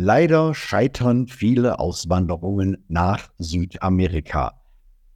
Leider 0.00 0.54
scheitern 0.54 1.26
viele 1.26 1.80
Auswanderungen 1.80 2.84
nach 2.86 3.30
Südamerika, 3.38 4.52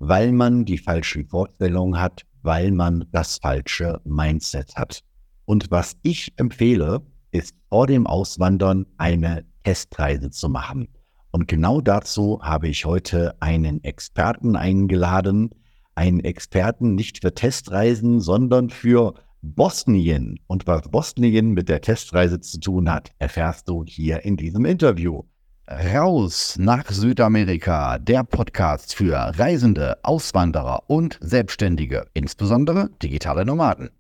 weil 0.01 0.33
man 0.33 0.65
die 0.65 0.77
falschen 0.77 1.25
Vorstellungen 1.29 2.01
hat, 2.01 2.23
weil 2.43 2.73
man 2.73 3.05
das 3.13 3.39
falsche 3.41 4.01
Mindset 4.03 4.75
hat. 4.75 5.05
Und 5.45 5.71
was 5.71 5.97
ich 6.03 6.33
empfehle, 6.37 7.01
ist 7.31 7.55
vor 7.69 7.87
dem 7.87 8.09
Auswandern 8.09 8.87
eine 8.97 9.45
Testreise 9.63 10.31
zu 10.31 10.49
machen. 10.49 10.89
Und 11.31 11.47
genau 11.47 11.81
dazu 11.81 12.41
habe 12.43 12.67
ich 12.67 12.85
heute 12.85 13.41
einen 13.41 13.85
Experten 13.85 14.57
eingeladen, 14.57 15.51
einen 15.95 16.19
Experten 16.19 16.97
nicht 16.97 17.21
für 17.21 17.33
Testreisen, 17.33 18.19
sondern 18.19 18.69
für 18.69 19.15
Bosnien. 19.45 20.39
Und 20.47 20.69
was 20.69 20.83
Bosnien 20.89 21.51
mit 21.51 21.69
der 21.69 21.81
Testreise 21.81 22.41
zu 22.41 22.61
tun 22.61 22.89
hat, 22.89 23.11
erfährst 23.19 23.69
du 23.69 23.85
hier 23.85 24.25
in 24.25 24.37
diesem 24.37 24.65
Interview. 24.65 25.25
Raus 25.69 26.57
nach 26.61 26.89
Südamerika, 26.89 27.99
der 27.99 28.23
Podcast 28.23 28.95
für 28.95 29.17
Reisende, 29.17 29.99
Auswanderer 30.05 30.85
und 30.87 31.19
Selbstständige, 31.21 32.07
insbesondere 32.15 32.91
digitale 33.03 33.45
Nomaden. 33.45 33.91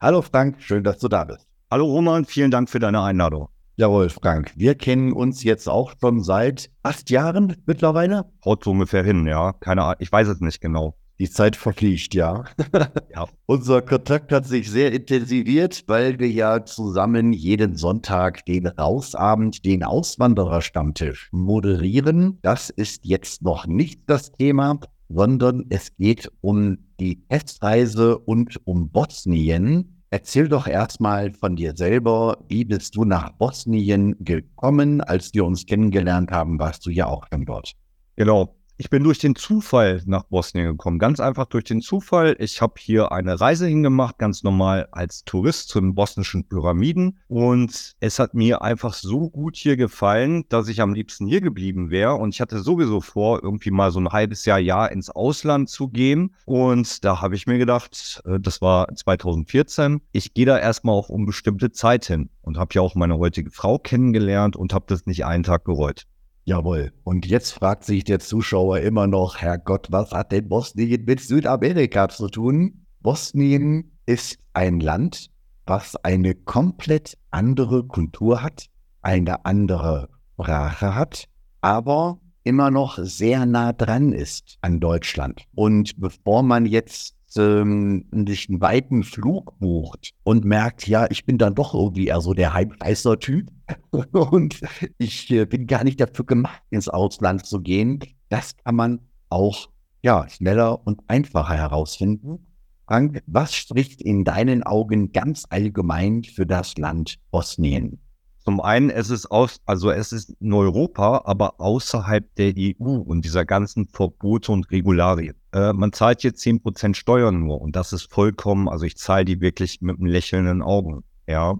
Hallo 0.00 0.22
Frank, 0.22 0.56
schön, 0.60 0.84
dass 0.84 0.98
du 0.98 1.08
da 1.08 1.24
bist. 1.24 1.46
Hallo 1.70 1.84
Roman, 1.84 2.24
vielen 2.24 2.50
Dank 2.50 2.70
für 2.70 2.78
deine 2.78 3.02
Einladung. 3.02 3.48
Jawohl, 3.76 4.08
Frank. 4.08 4.52
Wir 4.56 4.74
kennen 4.74 5.12
uns 5.12 5.42
jetzt 5.42 5.68
auch 5.68 5.92
schon 6.00 6.22
seit 6.22 6.70
acht 6.82 7.10
Jahren 7.10 7.56
mittlerweile. 7.66 8.24
Haut 8.42 8.64
so 8.64 8.70
ungefähr 8.70 9.04
hin, 9.04 9.26
ja. 9.26 9.52
Keine 9.52 9.82
Ahnung, 9.82 9.96
ich 9.98 10.10
weiß 10.10 10.28
es 10.28 10.40
nicht 10.40 10.62
genau. 10.62 10.96
Die 11.18 11.30
Zeit 11.30 11.56
verfliegt, 11.56 12.14
ja. 12.14 12.44
ja. 13.14 13.26
Unser 13.46 13.80
Kontakt 13.80 14.32
hat 14.32 14.46
sich 14.46 14.70
sehr 14.70 14.92
intensiviert, 14.92 15.84
weil 15.86 16.18
wir 16.18 16.28
ja 16.28 16.64
zusammen 16.64 17.32
jeden 17.32 17.76
Sonntag 17.76 18.44
den 18.44 18.66
Rausabend, 18.66 19.64
den 19.64 19.82
Auswandererstammtisch 19.82 21.28
moderieren. 21.32 22.38
Das 22.42 22.68
ist 22.68 23.06
jetzt 23.06 23.42
noch 23.42 23.66
nicht 23.66 24.02
das 24.06 24.32
Thema, 24.32 24.78
sondern 25.08 25.64
es 25.70 25.96
geht 25.96 26.30
um 26.42 26.78
die 27.00 27.26
Testreise 27.28 28.18
und 28.18 28.60
um 28.66 28.90
Bosnien. 28.90 30.02
Erzähl 30.10 30.48
doch 30.48 30.66
erstmal 30.66 31.32
von 31.32 31.56
dir 31.56 31.74
selber. 31.76 32.44
Wie 32.48 32.64
bist 32.64 32.94
du 32.94 33.04
nach 33.04 33.32
Bosnien 33.32 34.16
gekommen? 34.20 35.00
Als 35.00 35.32
wir 35.32 35.44
uns 35.44 35.66
kennengelernt 35.66 36.30
haben, 36.30 36.58
warst 36.58 36.84
du 36.86 36.90
ja 36.90 37.06
auch 37.06 37.26
schon 37.32 37.44
dort. 37.44 37.72
Genau. 38.16 38.55
Ich 38.78 38.90
bin 38.90 39.02
durch 39.04 39.18
den 39.18 39.34
Zufall 39.34 40.02
nach 40.04 40.24
Bosnien 40.24 40.66
gekommen. 40.66 40.98
Ganz 40.98 41.18
einfach 41.18 41.46
durch 41.46 41.64
den 41.64 41.80
Zufall. 41.80 42.36
Ich 42.38 42.60
habe 42.60 42.74
hier 42.76 43.10
eine 43.10 43.40
Reise 43.40 43.66
hingemacht, 43.66 44.18
ganz 44.18 44.42
normal 44.42 44.88
als 44.92 45.24
Tourist 45.24 45.70
zu 45.70 45.80
den 45.80 45.94
bosnischen 45.94 46.46
Pyramiden. 46.46 47.18
Und 47.26 47.94
es 48.00 48.18
hat 48.18 48.34
mir 48.34 48.60
einfach 48.60 48.92
so 48.92 49.30
gut 49.30 49.56
hier 49.56 49.78
gefallen, 49.78 50.44
dass 50.50 50.68
ich 50.68 50.82
am 50.82 50.92
liebsten 50.92 51.26
hier 51.26 51.40
geblieben 51.40 51.88
wäre. 51.88 52.16
Und 52.16 52.34
ich 52.34 52.42
hatte 52.42 52.58
sowieso 52.58 53.00
vor, 53.00 53.42
irgendwie 53.42 53.70
mal 53.70 53.90
so 53.90 53.98
ein 53.98 54.10
halbes 54.10 54.44
Jahr, 54.44 54.58
Jahr 54.58 54.92
ins 54.92 55.08
Ausland 55.08 55.70
zu 55.70 55.88
gehen. 55.88 56.34
Und 56.44 57.02
da 57.02 57.22
habe 57.22 57.34
ich 57.34 57.46
mir 57.46 57.56
gedacht, 57.56 58.20
äh, 58.26 58.38
das 58.38 58.60
war 58.60 58.94
2014, 58.94 60.02
ich 60.12 60.34
gehe 60.34 60.44
da 60.44 60.58
erstmal 60.58 60.96
auf 60.96 61.08
unbestimmte 61.08 61.72
Zeit 61.72 62.04
hin. 62.04 62.28
Und 62.42 62.58
habe 62.58 62.74
ja 62.74 62.82
auch 62.82 62.94
meine 62.94 63.16
heutige 63.16 63.50
Frau 63.50 63.78
kennengelernt 63.78 64.54
und 64.54 64.74
habe 64.74 64.84
das 64.86 65.06
nicht 65.06 65.24
einen 65.24 65.44
Tag 65.44 65.64
bereut. 65.64 66.06
Jawohl. 66.48 66.92
Und 67.02 67.26
jetzt 67.26 67.50
fragt 67.50 67.82
sich 67.82 68.04
der 68.04 68.20
Zuschauer 68.20 68.78
immer 68.78 69.08
noch, 69.08 69.38
Herrgott, 69.38 69.88
was 69.90 70.12
hat 70.12 70.30
denn 70.30 70.48
Bosnien 70.48 71.04
mit 71.04 71.20
Südamerika 71.20 72.08
zu 72.08 72.28
tun? 72.28 72.86
Bosnien 73.00 73.98
ist 74.06 74.38
ein 74.52 74.78
Land, 74.78 75.28
was 75.66 75.96
eine 75.96 76.36
komplett 76.36 77.18
andere 77.32 77.82
Kultur 77.82 78.44
hat, 78.44 78.66
eine 79.02 79.44
andere 79.44 80.08
Sprache 80.34 80.94
hat, 80.94 81.24
aber 81.62 82.20
immer 82.44 82.70
noch 82.70 82.96
sehr 83.02 83.44
nah 83.44 83.72
dran 83.72 84.12
ist 84.12 84.56
an 84.60 84.78
Deutschland. 84.78 85.42
Und 85.56 86.00
bevor 86.00 86.44
man 86.44 86.64
jetzt 86.64 87.15
ähm, 87.36 88.04
sich 88.26 88.48
einen 88.48 88.60
weiten 88.60 89.02
Flug 89.02 89.58
bucht 89.58 90.12
und 90.22 90.44
merkt, 90.44 90.86
ja, 90.86 91.06
ich 91.10 91.24
bin 91.24 91.38
dann 91.38 91.54
doch 91.54 91.74
irgendwie 91.74 92.06
eher 92.06 92.20
so 92.20 92.34
der 92.34 92.54
heißer 92.54 93.18
Typ 93.18 93.48
und 94.12 94.60
ich 94.98 95.30
äh, 95.30 95.46
bin 95.46 95.66
gar 95.66 95.84
nicht 95.84 96.00
dafür 96.00 96.24
gemacht, 96.24 96.62
ins 96.70 96.88
Ausland 96.88 97.46
zu 97.46 97.60
gehen, 97.60 98.00
das 98.28 98.56
kann 98.56 98.76
man 98.76 99.00
auch 99.28 99.68
ja, 100.02 100.28
schneller 100.28 100.86
und 100.86 101.00
einfacher 101.08 101.54
herausfinden. 101.54 102.46
Frank, 102.86 103.22
was 103.26 103.54
spricht 103.54 104.00
in 104.00 104.22
deinen 104.24 104.62
Augen 104.62 105.10
ganz 105.10 105.44
allgemein 105.50 106.22
für 106.22 106.46
das 106.46 106.76
Land 106.78 107.18
Bosnien? 107.32 107.98
Zum 108.44 108.60
einen, 108.60 108.90
es 108.90 109.10
ist 109.10 109.28
aus, 109.32 109.60
also 109.66 109.90
es 109.90 110.12
ist 110.12 110.30
in 110.40 110.52
Europa, 110.52 111.22
aber 111.24 111.60
außerhalb 111.60 112.32
der 112.36 112.54
EU 112.56 112.98
und 112.98 113.24
dieser 113.24 113.44
ganzen 113.44 113.88
Verbote 113.88 114.52
und 114.52 114.70
Regularien. 114.70 115.34
Äh, 115.56 115.72
man 115.72 115.90
zahlt 115.94 116.20
hier 116.20 116.34
10% 116.34 116.94
Steuern 116.94 117.40
nur 117.40 117.62
und 117.62 117.74
das 117.76 117.94
ist 117.94 118.12
vollkommen, 118.12 118.68
also 118.68 118.84
ich 118.84 118.98
zahle 118.98 119.24
die 119.24 119.40
wirklich 119.40 119.80
mit 119.80 119.96
einem 119.96 120.06
lächelnden 120.06 120.60
Augen. 120.60 121.02
Ja. 121.26 121.58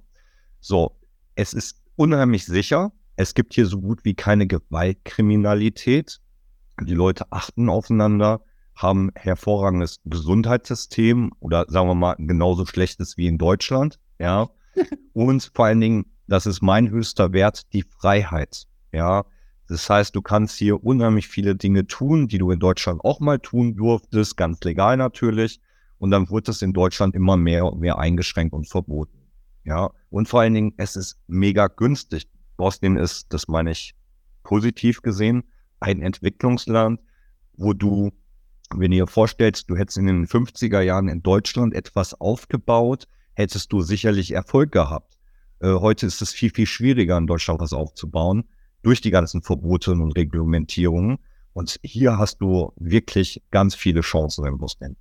So, 0.61 1.01
es 1.35 1.55
ist 1.55 1.83
unheimlich 1.97 2.45
sicher. 2.45 2.93
Es 3.17 3.33
gibt 3.33 3.55
hier 3.55 3.65
so 3.65 3.81
gut 3.81 4.05
wie 4.05 4.13
keine 4.13 4.47
Gewaltkriminalität. 4.47 6.21
Die 6.83 6.93
Leute 6.93 7.33
achten 7.33 7.71
aufeinander, 7.71 8.43
haben 8.75 9.13
hervorragendes 9.15 10.01
Gesundheitssystem 10.05 11.33
oder 11.41 11.65
sagen 11.69 11.89
wir 11.89 11.95
mal 11.95 12.17
genauso 12.19 12.67
schlechtes 12.67 13.17
wie 13.17 13.29
in 13.29 13.39
Deutschland. 13.39 13.99
Ja. 14.19 14.51
Und 15.15 15.51
vor 15.55 15.65
allen 15.65 15.81
Dingen 15.81 16.05
das 16.29 16.45
ist 16.45 16.61
mein 16.61 16.91
höchster 16.91 17.33
Wert, 17.33 17.73
die 17.73 17.83
Freiheit. 17.83 18.65
Ja, 18.93 19.25
das 19.69 19.91
heißt, 19.91 20.15
du 20.15 20.23
kannst 20.23 20.57
hier 20.57 20.85
unheimlich 20.85 21.29
viele 21.29 21.57
Dinge 21.57 21.87
tun, 21.87 22.29
die 22.29 22.39
du 22.39 22.51
in 22.51 22.61
Deutschland 22.61 23.05
auch 23.05 23.21
mal 23.21 23.39
tun 23.39 23.75
durftest, 23.77 24.37
ganz 24.37 24.61
legal 24.63 24.97
natürlich. 24.97 25.61
Und 25.99 26.11
dann 26.11 26.31
wird 26.31 26.49
es 26.49 26.63
in 26.63 26.73
Deutschland 26.73 27.15
immer 27.15 27.37
mehr 27.37 27.65
und 27.65 27.81
mehr 27.81 27.99
eingeschränkt 27.99 28.53
und 28.53 28.69
verboten. 28.69 29.19
Ja, 29.65 29.91
und 30.11 30.29
vor 30.29 30.41
allen 30.41 30.55
Dingen, 30.55 30.75
es 30.77 30.95
ist 30.95 31.19
mega 31.27 31.67
günstig. 31.67 32.29
Bosnien 32.57 32.97
ist, 32.97 33.33
das 33.33 33.49
meine 33.49 33.73
ich 33.73 33.95
positiv 34.45 35.03
gesehen, 35.03 35.43
ein 35.81 36.01
Entwicklungsland, 36.01 37.01
wo 37.55 37.73
du, 37.73 38.13
wenn 38.75 38.93
ihr 38.93 39.07
vorstellst, 39.07 39.69
du 39.69 39.77
hättest 39.77 39.99
in 39.99 40.07
den 40.07 40.27
50er 40.27 40.81
Jahren 40.81 41.09
in 41.09 41.23
Deutschland 41.23 41.75
etwas 41.75 42.15
aufgebaut, 42.15 43.09
hättest 43.35 43.73
du 43.73 43.81
sicherlich 43.81 44.33
Erfolg 44.33 44.71
gehabt. 44.71 45.19
Äh, 45.61 45.73
heute 45.73 46.07
ist 46.07 46.23
es 46.23 46.33
viel, 46.33 46.51
viel 46.51 46.67
schwieriger, 46.67 47.19
in 47.19 47.27
Deutschland 47.27 47.61
was 47.61 47.73
aufzubauen, 47.73 48.45
durch 48.87 49.01
die 49.01 49.11
ganzen 49.11 49.43
Verbote 49.43 49.91
und 49.91 50.13
Reglementierungen. 50.13 51.19
Und 51.53 51.81
hier 51.83 52.19
hast 52.19 52.39
du 52.39 52.73
wirklich 52.77 53.43
ganz 53.51 53.75
viele 53.75 54.03
Chancen 54.03 54.47
im 54.47 54.59
Bosnien. 54.59 54.97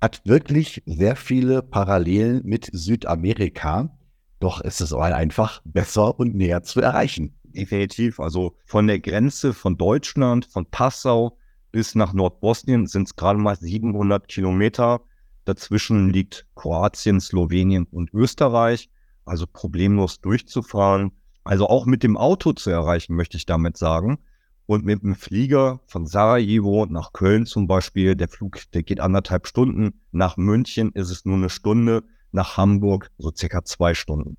Hat 0.00 0.22
wirklich 0.24 0.82
sehr 0.86 1.16
viele 1.16 1.60
Parallelen 1.60 2.40
mit 2.44 2.70
Südamerika, 2.72 3.94
doch 4.38 4.62
ist 4.62 4.80
es 4.80 4.94
einfach 4.94 5.60
besser 5.66 6.18
und 6.18 6.34
näher 6.34 6.62
zu 6.62 6.80
erreichen. 6.80 7.34
Definitiv. 7.44 8.20
Also 8.20 8.56
von 8.64 8.86
der 8.86 9.00
Grenze 9.00 9.52
von 9.52 9.76
Deutschland, 9.76 10.46
von 10.46 10.64
Passau 10.64 11.36
bis 11.72 11.94
nach 11.94 12.14
Nordbosnien 12.14 12.86
sind 12.86 13.08
es 13.08 13.16
gerade 13.16 13.38
mal 13.38 13.56
700 13.56 14.28
Kilometer. 14.28 15.02
Dazwischen 15.44 16.08
liegt 16.08 16.46
Kroatien, 16.54 17.20
Slowenien 17.20 17.84
und 17.90 18.14
Österreich 18.14 18.88
also 19.30 19.46
problemlos 19.46 20.20
durchzufahren. 20.20 21.12
Also 21.44 21.68
auch 21.68 21.86
mit 21.86 22.02
dem 22.02 22.16
Auto 22.16 22.52
zu 22.52 22.70
erreichen, 22.70 23.16
möchte 23.16 23.36
ich 23.36 23.46
damit 23.46 23.76
sagen. 23.76 24.18
Und 24.66 24.84
mit 24.84 25.02
dem 25.02 25.16
Flieger 25.16 25.80
von 25.86 26.06
Sarajevo 26.06 26.86
nach 26.86 27.12
Köln 27.12 27.46
zum 27.46 27.66
Beispiel, 27.66 28.14
der 28.14 28.28
Flug, 28.28 28.58
der 28.72 28.82
geht 28.82 29.00
anderthalb 29.00 29.46
Stunden. 29.46 30.00
Nach 30.12 30.36
München 30.36 30.92
ist 30.92 31.10
es 31.10 31.24
nur 31.24 31.36
eine 31.36 31.50
Stunde. 31.50 32.04
Nach 32.30 32.56
Hamburg 32.56 33.10
so 33.18 33.32
circa 33.34 33.64
zwei 33.64 33.94
Stunden. 33.94 34.36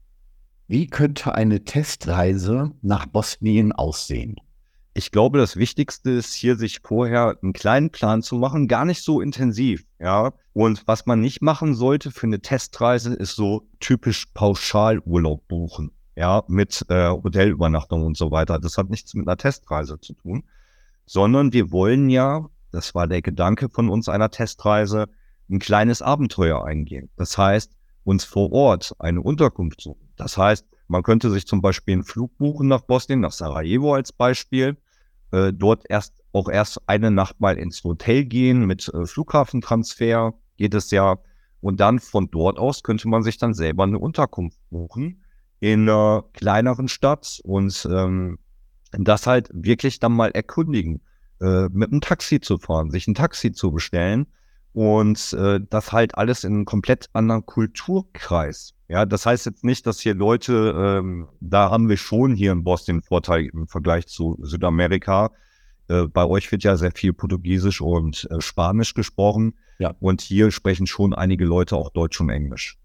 Wie 0.68 0.88
könnte 0.88 1.36
eine 1.36 1.66
Testreise 1.66 2.72
nach 2.82 3.06
Bosnien 3.06 3.74
aussehen? 3.74 4.38
ich 4.94 5.12
glaube, 5.12 5.38
das 5.38 5.56
Wichtigste 5.56 6.12
ist 6.12 6.34
hier, 6.34 6.56
sich 6.58 6.82
vorher 6.84 7.38
einen 7.42 7.54
kleinen 7.54 7.92
Plan 7.92 8.22
zu 8.22 8.36
machen, 8.36 8.68
gar 8.68 8.86
nicht 8.86 9.04
so 9.04 9.22
intensiv, 9.22 9.86
ja. 10.00 10.34
Und 10.54 10.84
was 10.86 11.06
man 11.06 11.22
nicht 11.22 11.42
machen 11.42 11.76
sollte 11.76 12.12
für 12.12 12.28
eine 12.28 12.42
Testreise, 12.42 13.14
ist 13.14 13.36
so 13.36 13.70
typisch 13.80 14.28
Pauschalurlaub 14.34 15.48
buchen, 15.48 15.92
ja, 16.22 16.44
mit 16.48 16.86
äh, 16.90 17.10
Hotelübernachtung 17.10 18.04
und 18.04 18.16
so 18.16 18.30
weiter. 18.30 18.60
Das 18.60 18.78
hat 18.78 18.92
nichts 18.92 19.16
mit 19.16 19.28
einer 19.28 19.38
Testreise 19.38 20.00
zu 20.00 20.14
tun, 20.14 20.44
sondern 21.08 21.52
wir 21.52 21.72
wollen 21.72 22.12
ja, 22.12 22.48
das 22.72 22.94
war 22.94 23.08
der 23.08 23.24
Gedanke 23.24 23.70
von 23.70 23.90
uns 23.90 24.08
einer 24.08 24.30
Testreise, 24.30 25.08
ein 25.50 25.58
kleines 25.58 26.04
Abenteuer 26.04 26.64
eingehen. 26.64 27.10
Das 27.16 27.40
heißt, 27.40 27.72
uns 28.04 28.24
vor 28.24 28.52
Ort 28.52 28.94
eine 29.00 29.20
Unterkunft 29.20 29.82
suchen. 29.82 30.10
Das 30.16 30.38
heißt, 30.38 30.68
man 30.88 31.02
könnte 31.02 31.32
sich 31.32 31.48
zum 31.48 31.60
Beispiel 31.60 31.96
einen 31.96 32.04
Flug 32.04 32.38
buchen 32.38 32.68
nach 32.68 32.82
Bosnien, 32.82 33.22
nach 33.22 33.32
Sarajevo 33.32 33.96
als 33.96 34.12
Beispiel. 34.14 34.78
Äh, 35.32 35.52
dort 35.54 35.86
erst 35.90 36.14
auch 36.34 36.50
erst 36.50 36.88
eine 36.88 37.10
Nacht 37.10 37.40
mal 37.40 37.58
ins 37.58 37.84
Hotel 37.84 38.26
gehen 38.26 38.68
mit 38.68 38.88
äh, 38.94 39.08
Flughafentransfer 39.08 40.36
geht 40.58 40.76
es 40.76 40.92
ja. 40.92 41.18
Und 41.62 41.80
dann 41.80 41.98
von 41.98 42.30
dort 42.30 42.60
aus 42.60 42.84
könnte 42.84 43.08
man 43.08 43.24
sich 43.24 43.40
dann 43.40 43.56
selber 43.56 43.86
eine 43.86 43.98
Unterkunft 43.98 44.60
buchen 44.70 45.21
in 45.62 45.88
einer 45.88 46.26
kleineren 46.34 46.90
Stadt 46.90 47.40
und 47.44 47.88
ähm, 47.90 48.40
das 48.92 49.28
halt 49.28 49.50
wirklich 49.54 50.00
dann 50.00 50.12
mal 50.12 50.32
erkundigen, 50.32 51.02
äh, 51.40 51.70
mit 51.70 51.92
einem 51.92 52.02
Taxi 52.02 52.42
zu 52.42 52.58
fahren, 52.58 52.92
sich 52.92 53.08
ein 53.08 53.14
Taxi 53.14 53.54
zu 53.54 53.72
bestellen 53.72 54.26
und 54.74 55.34
äh, 55.34 55.60
das 55.70 55.92
halt 55.92 56.18
alles 56.18 56.44
in 56.44 56.54
einem 56.54 56.66
komplett 56.66 57.10
anderen 57.14 57.46
Kulturkreis. 57.46 58.74
Ja, 58.90 59.06
das 59.06 59.26
heißt 59.26 59.46
jetzt 59.46 59.64
nicht, 59.64 59.86
dass 59.86 60.00
hier 60.00 60.16
Leute, 60.16 60.74
ähm, 60.76 61.30
da 61.40 61.70
haben 61.70 61.90
wir 61.90 61.98
schon 61.98 62.34
hier 62.34 62.52
in 62.52 62.64
Boston 62.64 63.04
Vorteil 63.04 63.46
im 63.54 63.68
Vergleich 63.68 64.08
zu 64.08 64.38
Südamerika. 64.42 65.32
Äh, 65.88 66.08
bei 66.08 66.26
euch 66.26 66.52
wird 66.52 66.64
ja 66.64 66.76
sehr 66.76 66.92
viel 66.92 67.14
Portugiesisch 67.14 67.82
und 67.82 68.28
äh, 68.32 68.42
Spanisch 68.42 68.96
gesprochen. 68.96 69.54
Ja. 69.78 69.94
Und 70.00 70.22
hier 70.22 70.50
sprechen 70.50 70.88
schon 70.88 71.14
einige 71.14 71.46
Leute 71.46 71.76
auch 71.76 71.92
Deutsch 71.92 72.20
und 72.20 72.30
Englisch. 72.30 72.81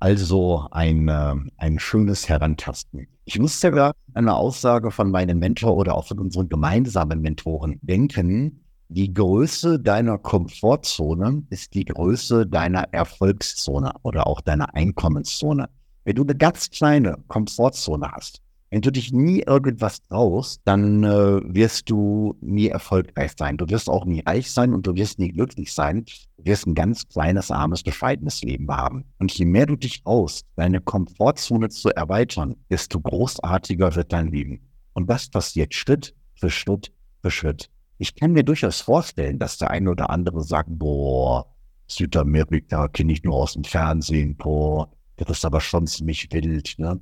Also 0.00 0.66
ein, 0.70 1.08
äh, 1.08 1.34
ein 1.56 1.78
schönes 1.78 2.28
Herantasten. 2.28 3.08
Ich 3.24 3.38
musste 3.38 3.74
ja 3.74 3.92
eine 4.14 4.34
Aussage 4.34 4.90
von 4.90 5.10
meinem 5.10 5.38
Mentor 5.38 5.76
oder 5.76 5.94
auch 5.94 6.06
von 6.06 6.20
unseren 6.20 6.48
gemeinsamen 6.48 7.20
Mentoren 7.20 7.78
denken. 7.82 8.64
Die 8.88 9.12
Größe 9.12 9.80
deiner 9.80 10.16
Komfortzone 10.16 11.42
ist 11.50 11.74
die 11.74 11.84
Größe 11.84 12.46
deiner 12.46 12.84
Erfolgszone 12.92 13.92
oder 14.02 14.26
auch 14.26 14.40
deiner 14.40 14.74
Einkommenszone. 14.74 15.68
Wenn 16.04 16.16
du 16.16 16.22
eine 16.22 16.36
ganz 16.36 16.70
kleine 16.70 17.18
Komfortzone 17.26 18.10
hast, 18.10 18.40
wenn 18.70 18.82
du 18.82 18.92
dich 18.92 19.12
nie 19.12 19.40
irgendwas 19.40 20.02
traust, 20.02 20.60
dann 20.64 21.02
äh, 21.02 21.40
wirst 21.42 21.88
du 21.88 22.36
nie 22.40 22.68
erfolgreich 22.68 23.32
sein. 23.38 23.56
Du 23.56 23.68
wirst 23.68 23.88
auch 23.88 24.04
nie 24.04 24.20
reich 24.20 24.50
sein 24.50 24.74
und 24.74 24.86
du 24.86 24.94
wirst 24.94 25.18
nie 25.18 25.30
glücklich 25.30 25.72
sein. 25.72 26.04
Du 26.36 26.44
wirst 26.44 26.66
ein 26.66 26.74
ganz 26.74 27.08
kleines, 27.08 27.50
armes, 27.50 27.82
bescheidenes 27.82 28.42
Leben 28.42 28.70
haben. 28.70 29.04
Und 29.18 29.32
je 29.32 29.46
mehr 29.46 29.66
du 29.66 29.76
dich 29.76 30.02
traust, 30.02 30.46
deine 30.56 30.80
Komfortzone 30.80 31.70
zu 31.70 31.88
erweitern, 31.90 32.56
desto 32.70 33.00
großartiger 33.00 33.94
wird 33.94 34.12
dein 34.12 34.28
Leben. 34.28 34.60
Und 34.92 35.08
das 35.08 35.30
passiert 35.30 35.72
Schritt 35.72 36.14
für 36.34 36.50
Schritt 36.50 36.92
für 37.22 37.30
Schritt. 37.30 37.70
Ich 37.96 38.14
kann 38.14 38.32
mir 38.32 38.44
durchaus 38.44 38.80
vorstellen, 38.80 39.38
dass 39.38 39.58
der 39.58 39.70
eine 39.70 39.90
oder 39.90 40.10
andere 40.10 40.42
sagt, 40.42 40.68
boah, 40.70 41.46
Südamerika 41.88 42.88
kenne 42.88 43.12
ich 43.12 43.24
nur 43.24 43.34
aus 43.34 43.54
dem 43.54 43.64
Fernsehen, 43.64 44.36
boah, 44.36 44.90
das 45.16 45.30
ist 45.30 45.44
aber 45.44 45.60
schon 45.60 45.86
ziemlich 45.86 46.28
wild. 46.30 46.74
Ne? 46.78 47.00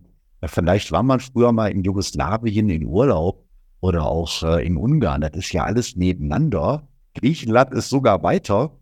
Vielleicht 0.48 0.92
war 0.92 1.02
man 1.02 1.20
früher 1.20 1.52
mal 1.52 1.70
in 1.70 1.84
Jugoslawien 1.84 2.68
in 2.68 2.84
Urlaub 2.84 3.44
oder 3.80 4.06
auch 4.06 4.42
äh, 4.42 4.66
in 4.66 4.76
Ungarn. 4.76 5.20
Das 5.20 5.32
ist 5.34 5.52
ja 5.52 5.64
alles 5.64 5.96
nebeneinander. 5.96 6.88
Griechenland 7.14 7.72
ist 7.72 7.88
sogar 7.88 8.22
weiter. 8.22 8.78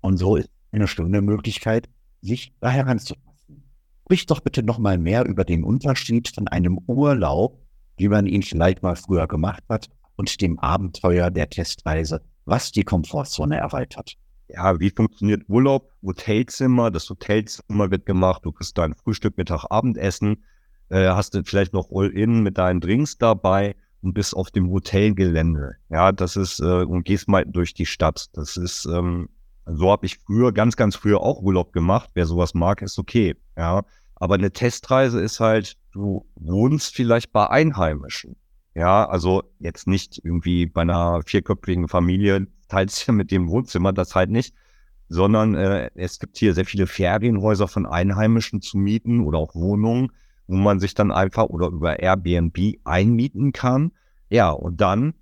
Und 0.00 0.18
so 0.18 0.36
ist 0.36 0.50
eine 0.72 0.86
schöne 0.86 1.22
Möglichkeit, 1.22 1.88
sich 2.20 2.52
da 2.60 2.70
heranzutasten. 2.70 3.64
Sprich 4.02 4.26
doch 4.26 4.40
bitte 4.40 4.62
nochmal 4.62 4.98
mehr 4.98 5.24
über 5.24 5.44
den 5.44 5.64
Unterschied 5.64 6.28
von 6.28 6.48
einem 6.48 6.78
Urlaub, 6.86 7.60
wie 7.96 8.08
man 8.08 8.26
ihn 8.26 8.42
vielleicht 8.42 8.82
mal 8.82 8.94
früher 8.94 9.26
gemacht 9.26 9.64
hat, 9.68 9.88
und 10.16 10.40
dem 10.40 10.58
Abenteuer 10.58 11.30
der 11.30 11.50
Testreise, 11.50 12.22
was 12.44 12.72
die 12.72 12.84
Komfortzone 12.84 13.56
erweitert. 13.56 14.16
Ja, 14.48 14.78
wie 14.78 14.90
funktioniert 14.90 15.42
Urlaub? 15.48 15.90
Hotelzimmer, 16.02 16.90
das 16.90 17.10
Hotelzimmer 17.10 17.90
wird 17.90 18.06
gemacht, 18.06 18.44
du 18.44 18.52
kriegst 18.52 18.78
dein 18.78 18.94
Frühstück, 18.94 19.36
Mittag, 19.36 19.64
Abendessen 19.70 20.44
äh, 20.88 21.08
hast 21.08 21.34
du 21.34 21.42
vielleicht 21.44 21.72
noch 21.72 21.90
All-In 21.90 22.42
mit 22.42 22.58
deinen 22.58 22.80
Drinks 22.80 23.18
dabei 23.18 23.74
und 24.02 24.14
bist 24.14 24.34
auf 24.34 24.50
dem 24.50 24.70
Hotelgelände. 24.70 25.76
Ja, 25.88 26.12
das 26.12 26.36
ist, 26.36 26.60
äh, 26.60 26.84
und 26.84 27.04
gehst 27.04 27.28
mal 27.28 27.44
durch 27.44 27.74
die 27.74 27.86
Stadt. 27.86 28.26
Das 28.34 28.56
ist, 28.56 28.86
ähm, 28.86 29.28
so 29.66 29.90
habe 29.90 30.06
ich 30.06 30.18
früher, 30.18 30.52
ganz, 30.52 30.76
ganz 30.76 30.96
früher 30.96 31.20
auch 31.20 31.42
Urlaub 31.42 31.72
gemacht. 31.72 32.10
Wer 32.14 32.26
sowas 32.26 32.54
mag, 32.54 32.82
ist 32.82 32.98
okay. 32.98 33.34
Ja, 33.56 33.84
aber 34.14 34.34
eine 34.36 34.52
Testreise 34.52 35.20
ist 35.20 35.40
halt, 35.40 35.76
du 35.92 36.26
wohnst 36.36 36.94
vielleicht 36.94 37.32
bei 37.32 37.48
Einheimischen. 37.48 38.36
Ja, 38.74 39.08
also 39.08 39.42
jetzt 39.58 39.86
nicht 39.86 40.20
irgendwie 40.22 40.66
bei 40.66 40.82
einer 40.82 41.22
vierköpfigen 41.24 41.88
Familie, 41.88 42.46
teilst 42.68 43.06
ja 43.06 43.12
mit 43.12 43.30
dem 43.30 43.48
Wohnzimmer, 43.48 43.92
das 43.92 44.14
halt 44.14 44.30
nicht, 44.30 44.54
sondern 45.08 45.54
äh, 45.54 45.90
es 45.94 46.18
gibt 46.18 46.36
hier 46.36 46.52
sehr 46.52 46.64
viele 46.66 46.86
Ferienhäuser 46.86 47.68
von 47.68 47.86
Einheimischen 47.86 48.60
zu 48.60 48.76
mieten 48.76 49.20
oder 49.20 49.38
auch 49.38 49.54
Wohnungen 49.54 50.12
wo 50.46 50.56
man 50.56 50.80
sich 50.80 50.94
dann 50.94 51.12
einfach 51.12 51.44
oder 51.44 51.68
über 51.68 51.98
Airbnb 52.00 52.78
einmieten 52.84 53.52
kann. 53.52 53.92
Ja, 54.28 54.50
und 54.50 54.80
dann 54.80 55.14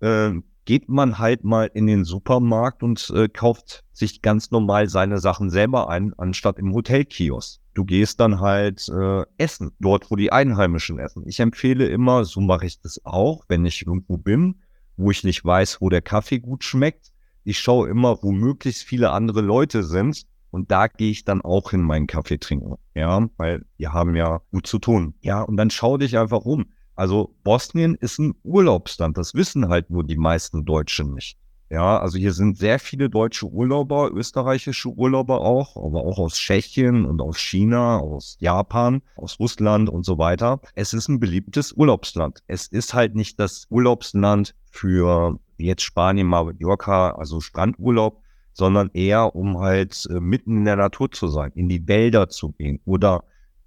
äh, 0.00 0.32
geht 0.64 0.88
man 0.88 1.18
halt 1.18 1.44
mal 1.44 1.70
in 1.72 1.86
den 1.86 2.04
Supermarkt 2.04 2.82
und 2.82 3.10
äh, 3.14 3.28
kauft 3.28 3.84
sich 3.92 4.22
ganz 4.22 4.50
normal 4.50 4.88
seine 4.88 5.18
Sachen 5.18 5.50
selber 5.50 5.88
ein, 5.88 6.12
anstatt 6.16 6.58
im 6.58 6.72
Hotelkiosk. 6.72 7.60
Du 7.74 7.84
gehst 7.84 8.20
dann 8.20 8.40
halt 8.40 8.88
äh, 8.88 9.24
essen, 9.38 9.72
dort, 9.80 10.10
wo 10.10 10.16
die 10.16 10.32
Einheimischen 10.32 10.98
essen. 10.98 11.26
Ich 11.26 11.40
empfehle 11.40 11.86
immer, 11.86 12.24
so 12.24 12.40
mache 12.40 12.66
ich 12.66 12.80
das 12.80 13.00
auch, 13.04 13.44
wenn 13.48 13.64
ich 13.64 13.86
irgendwo 13.86 14.16
bin, 14.16 14.62
wo 14.96 15.10
ich 15.10 15.24
nicht 15.24 15.44
weiß, 15.44 15.80
wo 15.80 15.88
der 15.88 16.02
Kaffee 16.02 16.40
gut 16.40 16.64
schmeckt. 16.64 17.12
Ich 17.44 17.58
schaue 17.58 17.88
immer, 17.88 18.22
wo 18.22 18.32
möglichst 18.32 18.82
viele 18.82 19.10
andere 19.10 19.40
Leute 19.40 19.82
sind 19.82 20.26
und 20.50 20.70
da 20.70 20.88
gehe 20.88 21.10
ich 21.10 21.24
dann 21.24 21.40
auch 21.40 21.72
in 21.72 21.82
meinen 21.82 22.06
Kaffee 22.06 22.38
trinken. 22.38 22.76
Ja, 22.94 23.28
weil 23.36 23.64
wir 23.76 23.92
haben 23.92 24.16
ja 24.16 24.40
gut 24.50 24.66
zu 24.66 24.78
tun. 24.78 25.14
Ja, 25.20 25.42
und 25.42 25.56
dann 25.56 25.70
schau 25.70 25.96
dich 25.96 26.18
einfach 26.18 26.44
um. 26.44 26.66
Also 26.94 27.34
Bosnien 27.44 27.94
ist 27.94 28.18
ein 28.18 28.34
Urlaubsland. 28.42 29.16
Das 29.16 29.34
wissen 29.34 29.68
halt 29.68 29.90
nur 29.90 30.04
die 30.04 30.18
meisten 30.18 30.64
Deutschen 30.64 31.14
nicht. 31.14 31.38
Ja, 31.70 32.00
also 32.00 32.18
hier 32.18 32.32
sind 32.32 32.58
sehr 32.58 32.80
viele 32.80 33.08
deutsche 33.08 33.46
Urlauber, 33.46 34.10
österreichische 34.12 34.88
Urlauber 34.88 35.40
auch, 35.40 35.76
aber 35.76 36.04
auch 36.04 36.18
aus 36.18 36.34
Tschechien 36.34 37.04
und 37.04 37.22
aus 37.22 37.38
China, 37.38 37.98
aus 38.00 38.36
Japan, 38.40 39.02
aus 39.14 39.38
Russland 39.38 39.88
und 39.88 40.04
so 40.04 40.18
weiter. 40.18 40.60
Es 40.74 40.92
ist 40.92 41.06
ein 41.08 41.20
beliebtes 41.20 41.72
Urlaubsland. 41.72 42.42
Es 42.48 42.66
ist 42.66 42.92
halt 42.92 43.14
nicht 43.14 43.38
das 43.38 43.66
Urlaubsland 43.70 44.56
für 44.64 45.38
jetzt 45.58 45.82
Spanien, 45.82 46.26
Mallorca, 46.26 47.12
also 47.12 47.40
Strandurlaub, 47.40 48.19
sondern 48.52 48.90
eher 48.92 49.34
um 49.34 49.58
halt 49.58 50.06
äh, 50.10 50.20
mitten 50.20 50.58
in 50.58 50.64
der 50.64 50.76
Natur 50.76 51.10
zu 51.10 51.28
sein, 51.28 51.52
in 51.54 51.68
die 51.68 51.86
Wälder 51.86 52.28
zu 52.28 52.52
gehen 52.52 52.80
oder 52.84 53.24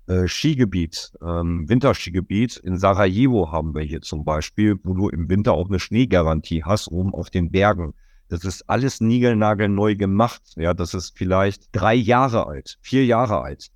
äh, 0.07 0.27
Skigebiet, 0.27 1.13
ähm, 1.21 1.67
Winterskigebiet 1.69 2.57
in 2.57 2.77
Sarajevo 2.77 3.51
haben 3.51 3.73
wir 3.73 3.83
hier 3.83 4.01
zum 4.01 4.25
Beispiel, 4.25 4.77
wo 4.83 4.93
du 4.93 5.09
im 5.09 5.29
Winter 5.29 5.53
auch 5.53 5.69
eine 5.69 5.79
Schneegarantie 5.79 6.63
hast, 6.63 6.89
oben 6.89 7.13
auf 7.13 7.29
den 7.29 7.51
Bergen. 7.51 7.93
Das 8.27 8.43
ist 8.43 8.69
alles 8.69 8.99
niegelnagelneu 8.99 9.95
gemacht. 9.95 10.41
Ja, 10.55 10.73
das 10.73 10.93
ist 10.93 11.17
vielleicht 11.17 11.69
drei 11.71 11.93
Jahre 11.93 12.47
alt, 12.47 12.77
vier 12.81 13.05
Jahre 13.05 13.41
alt. 13.41 13.69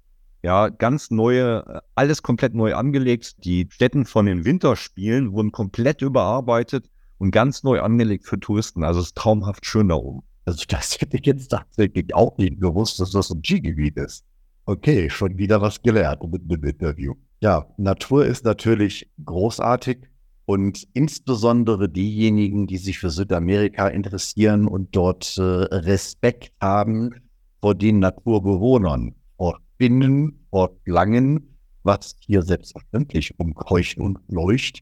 Ja, 0.44 0.70
ganz 0.70 1.12
neue, 1.12 1.66
äh, 1.68 1.80
alles 1.96 2.24
komplett 2.24 2.54
neu 2.54 2.76
angelegt. 2.76 3.46
Die 3.46 3.68
Städten 3.70 4.06
von 4.06 4.26
den 4.26 4.46
Winterspielen 4.46 5.32
wurden 5.32 5.52
komplett 5.52 6.02
überarbeitet 6.02 6.90
und 7.18 7.32
ganz 7.32 7.64
neu 7.64 7.82
angelegt 7.82 8.26
für 8.26 8.40
Touristen. 8.40 8.84
Also 8.84 9.00
es 9.00 9.08
ist 9.08 9.16
traumhaft 9.16 9.66
schön 9.66 9.90
da 9.90 9.96
oben. 9.96 10.24
Also 10.48 10.64
das 10.70 11.00
hätte 11.02 11.18
ich 11.18 11.26
jetzt 11.26 11.50
tatsächlich 11.50 12.16
auch 12.16 12.38
nicht 12.38 12.62
gewusst, 12.62 13.02
dass 13.02 13.12
das 13.12 13.30
ein 13.32 13.44
Skigebiet 13.44 13.98
ist. 13.98 14.24
Okay, 14.66 15.10
schon 15.10 15.38
wieder 15.38 15.62
was 15.62 15.82
gelernt 15.82 16.24
mit 16.32 16.42
einem 16.50 16.64
Interview. 16.64 17.16
Ja, 17.42 17.68
Natur 17.76 18.26
ist 18.26 18.46
natürlich 18.46 19.10
großartig 19.26 19.98
und 20.46 20.88
insbesondere 20.94 21.90
diejenigen, 21.90 22.66
die 22.66 22.78
sich 22.78 22.98
für 22.98 23.10
Südamerika 23.10 23.90
interessieren 23.90 24.70
und 24.70 24.96
dort 24.96 25.38
äh, 25.38 25.42
Respekt 25.42 26.54
haben 26.62 27.14
vor 27.60 27.76
den 27.76 28.00
Naturbewohnern, 28.00 29.16
vor 29.36 29.60
Binnen, 29.78 30.46
vor 30.50 30.78
Schlangen, 30.86 31.58
was 31.84 32.16
hier 32.20 32.42
selbstverständlich 32.42 33.38
umkeucht 33.38 33.98
und 33.98 34.20
leucht, 34.30 34.80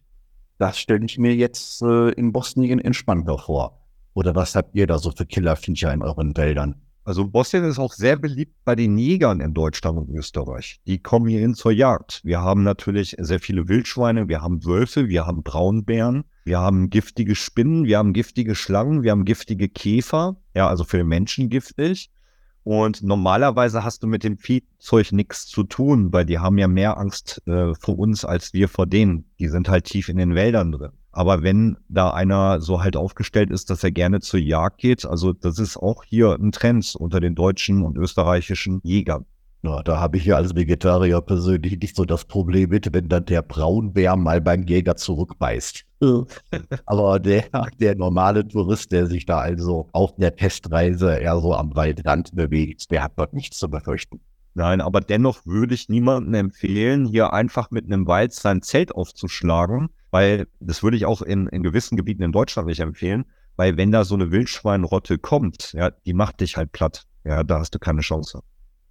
das 0.59 0.77
stelle 0.77 1.05
ich 1.05 1.17
mir 1.17 1.33
jetzt 1.33 1.81
äh, 1.81 2.09
in 2.11 2.31
Bosnien 2.31 2.77
entspannter 2.77 3.39
vor. 3.39 3.84
Oder 4.15 4.33
was 4.33 4.55
habt 4.55 4.73
ihr 4.75 4.87
da 4.87 4.97
so 4.97 5.11
für 5.11 5.25
Killerviecher 5.25 5.93
in 5.93 6.01
euren 6.01 6.35
Wäldern? 6.37 6.81
Also 7.03 7.27
Bosnien 7.27 7.65
ist 7.65 7.77
auch 7.77 7.93
sehr 7.93 8.15
beliebt 8.15 8.55
bei 8.63 8.75
den 8.75 8.97
Jägern 8.97 9.41
in 9.41 9.53
Deutschland 9.53 9.99
und 9.99 10.09
Österreich. 10.09 10.79
Die 10.87 10.97
kommen 10.97 11.27
hierhin 11.27 11.53
zur 11.53 11.71
Jagd. 11.71 12.21
Wir 12.23 12.41
haben 12.41 12.63
natürlich 12.63 13.15
sehr 13.19 13.39
viele 13.39 13.67
Wildschweine, 13.67 14.27
wir 14.27 14.41
haben 14.41 14.65
Wölfe, 14.65 15.09
wir 15.09 15.27
haben 15.27 15.43
Braunbären, 15.43 16.23
wir 16.45 16.59
haben 16.59 16.89
giftige 16.89 17.35
Spinnen, 17.35 17.83
wir 17.83 17.97
haben 17.97 18.13
giftige 18.13 18.55
Schlangen, 18.55 19.03
wir 19.03 19.11
haben 19.11 19.25
giftige 19.25 19.67
Käfer, 19.67 20.37
ja, 20.55 20.67
also 20.67 20.85
für 20.85 20.97
den 20.97 21.07
Menschen 21.07 21.49
giftig. 21.49 22.09
Und 22.63 23.03
normalerweise 23.03 23.83
hast 23.83 24.01
du 24.01 24.07
mit 24.07 24.23
dem 24.23 24.39
Viehzeug 24.39 25.11
nichts 25.11 25.45
zu 25.45 25.63
tun, 25.63 26.11
weil 26.11 26.25
die 26.25 26.39
haben 26.39 26.57
ja 26.57 26.67
mehr 26.67 26.97
Angst 26.97 27.43
äh, 27.45 27.75
vor 27.75 27.99
uns 27.99 28.25
als 28.25 28.53
wir 28.53 28.69
vor 28.69 28.87
denen. 28.87 29.25
Die 29.39 29.49
sind 29.49 29.69
halt 29.69 29.85
tief 29.85 30.09
in 30.09 30.17
den 30.17 30.33
Wäldern 30.33 30.71
drin. 30.71 30.91
Aber 31.15 31.43
wenn 31.43 31.77
da 31.87 32.09
einer 32.09 32.59
so 32.59 32.83
halt 32.83 32.97
aufgestellt 32.97 33.49
ist, 33.49 33.69
dass 33.69 33.85
er 33.85 33.91
gerne 33.91 34.19
zur 34.19 34.41
Jagd 34.41 34.79
geht, 34.79 35.05
also 35.05 35.31
das 35.31 35.59
ist 35.59 35.77
auch 35.77 36.03
hier 36.03 36.33
ein 36.33 36.51
Trend 36.51 36.93
unter 36.99 37.21
den 37.21 37.35
deutschen 37.35 37.83
und 37.83 37.97
österreichischen 37.97 38.81
Jägern. 38.83 39.25
Ja, 39.63 39.81
da 39.81 39.97
habe 39.97 40.17
ich 40.17 40.25
ja 40.25 40.35
als 40.35 40.53
Vegetarier 40.55 41.21
persönlich 41.21 41.79
nicht 41.79 41.95
so 41.95 42.03
das 42.03 42.25
Problem 42.25 42.69
mit, 42.69 42.93
wenn 42.93 43.07
dann 43.07 43.23
der 43.23 43.43
Braunbär 43.43 44.17
mal 44.17 44.41
beim 44.41 44.63
Jäger 44.63 44.97
zurückbeißt. 44.97 45.85
Aber 46.85 47.19
der, 47.21 47.45
der 47.79 47.95
normale 47.95 48.45
Tourist, 48.45 48.91
der 48.91 49.07
sich 49.07 49.25
da 49.25 49.39
also 49.39 49.87
auf 49.93 50.13
der 50.17 50.35
Testreise 50.35 51.15
eher 51.15 51.39
so 51.39 51.55
am 51.55 51.73
Waldrand 51.77 52.35
bewegt, 52.35 52.91
der 52.91 53.03
hat 53.03 53.13
dort 53.15 53.33
nichts 53.33 53.57
zu 53.57 53.69
befürchten. 53.69 54.19
Nein, 54.57 54.79
aber 54.79 55.01
dennoch 55.01 55.45
würde 55.45 55.75
ich 55.75 55.89
niemandem 55.89 56.33
empfehlen, 56.33 57.05
hier 57.05 57.33
einfach 57.33 57.71
mit 57.71 57.85
einem 57.85 58.07
Wald 58.07 58.31
sein 58.31 58.61
Zelt 58.61 58.95
aufzuschlagen, 58.95 59.89
weil 60.15 60.47
das 60.61 60.81
würde 60.81 60.95
ich 60.95 61.05
auch 61.05 61.21
in, 61.21 61.47
in 61.47 61.61
gewissen 61.61 61.97
Gebieten 61.97 62.23
in 62.23 62.31
Deutschland 62.31 62.69
nicht 62.69 62.79
empfehlen, 62.79 63.25
weil 63.57 63.75
wenn 63.75 63.91
da 63.91 64.05
so 64.05 64.15
eine 64.15 64.31
Wildschweinrotte 64.31 65.17
kommt, 65.17 65.73
ja, 65.73 65.91
die 65.91 66.13
macht 66.13 66.39
dich 66.39 66.55
halt 66.55 66.71
platt. 66.71 67.03
Ja, 67.25 67.43
da 67.43 67.59
hast 67.59 67.75
du 67.75 67.79
keine 67.79 67.99
Chance. 67.99 68.41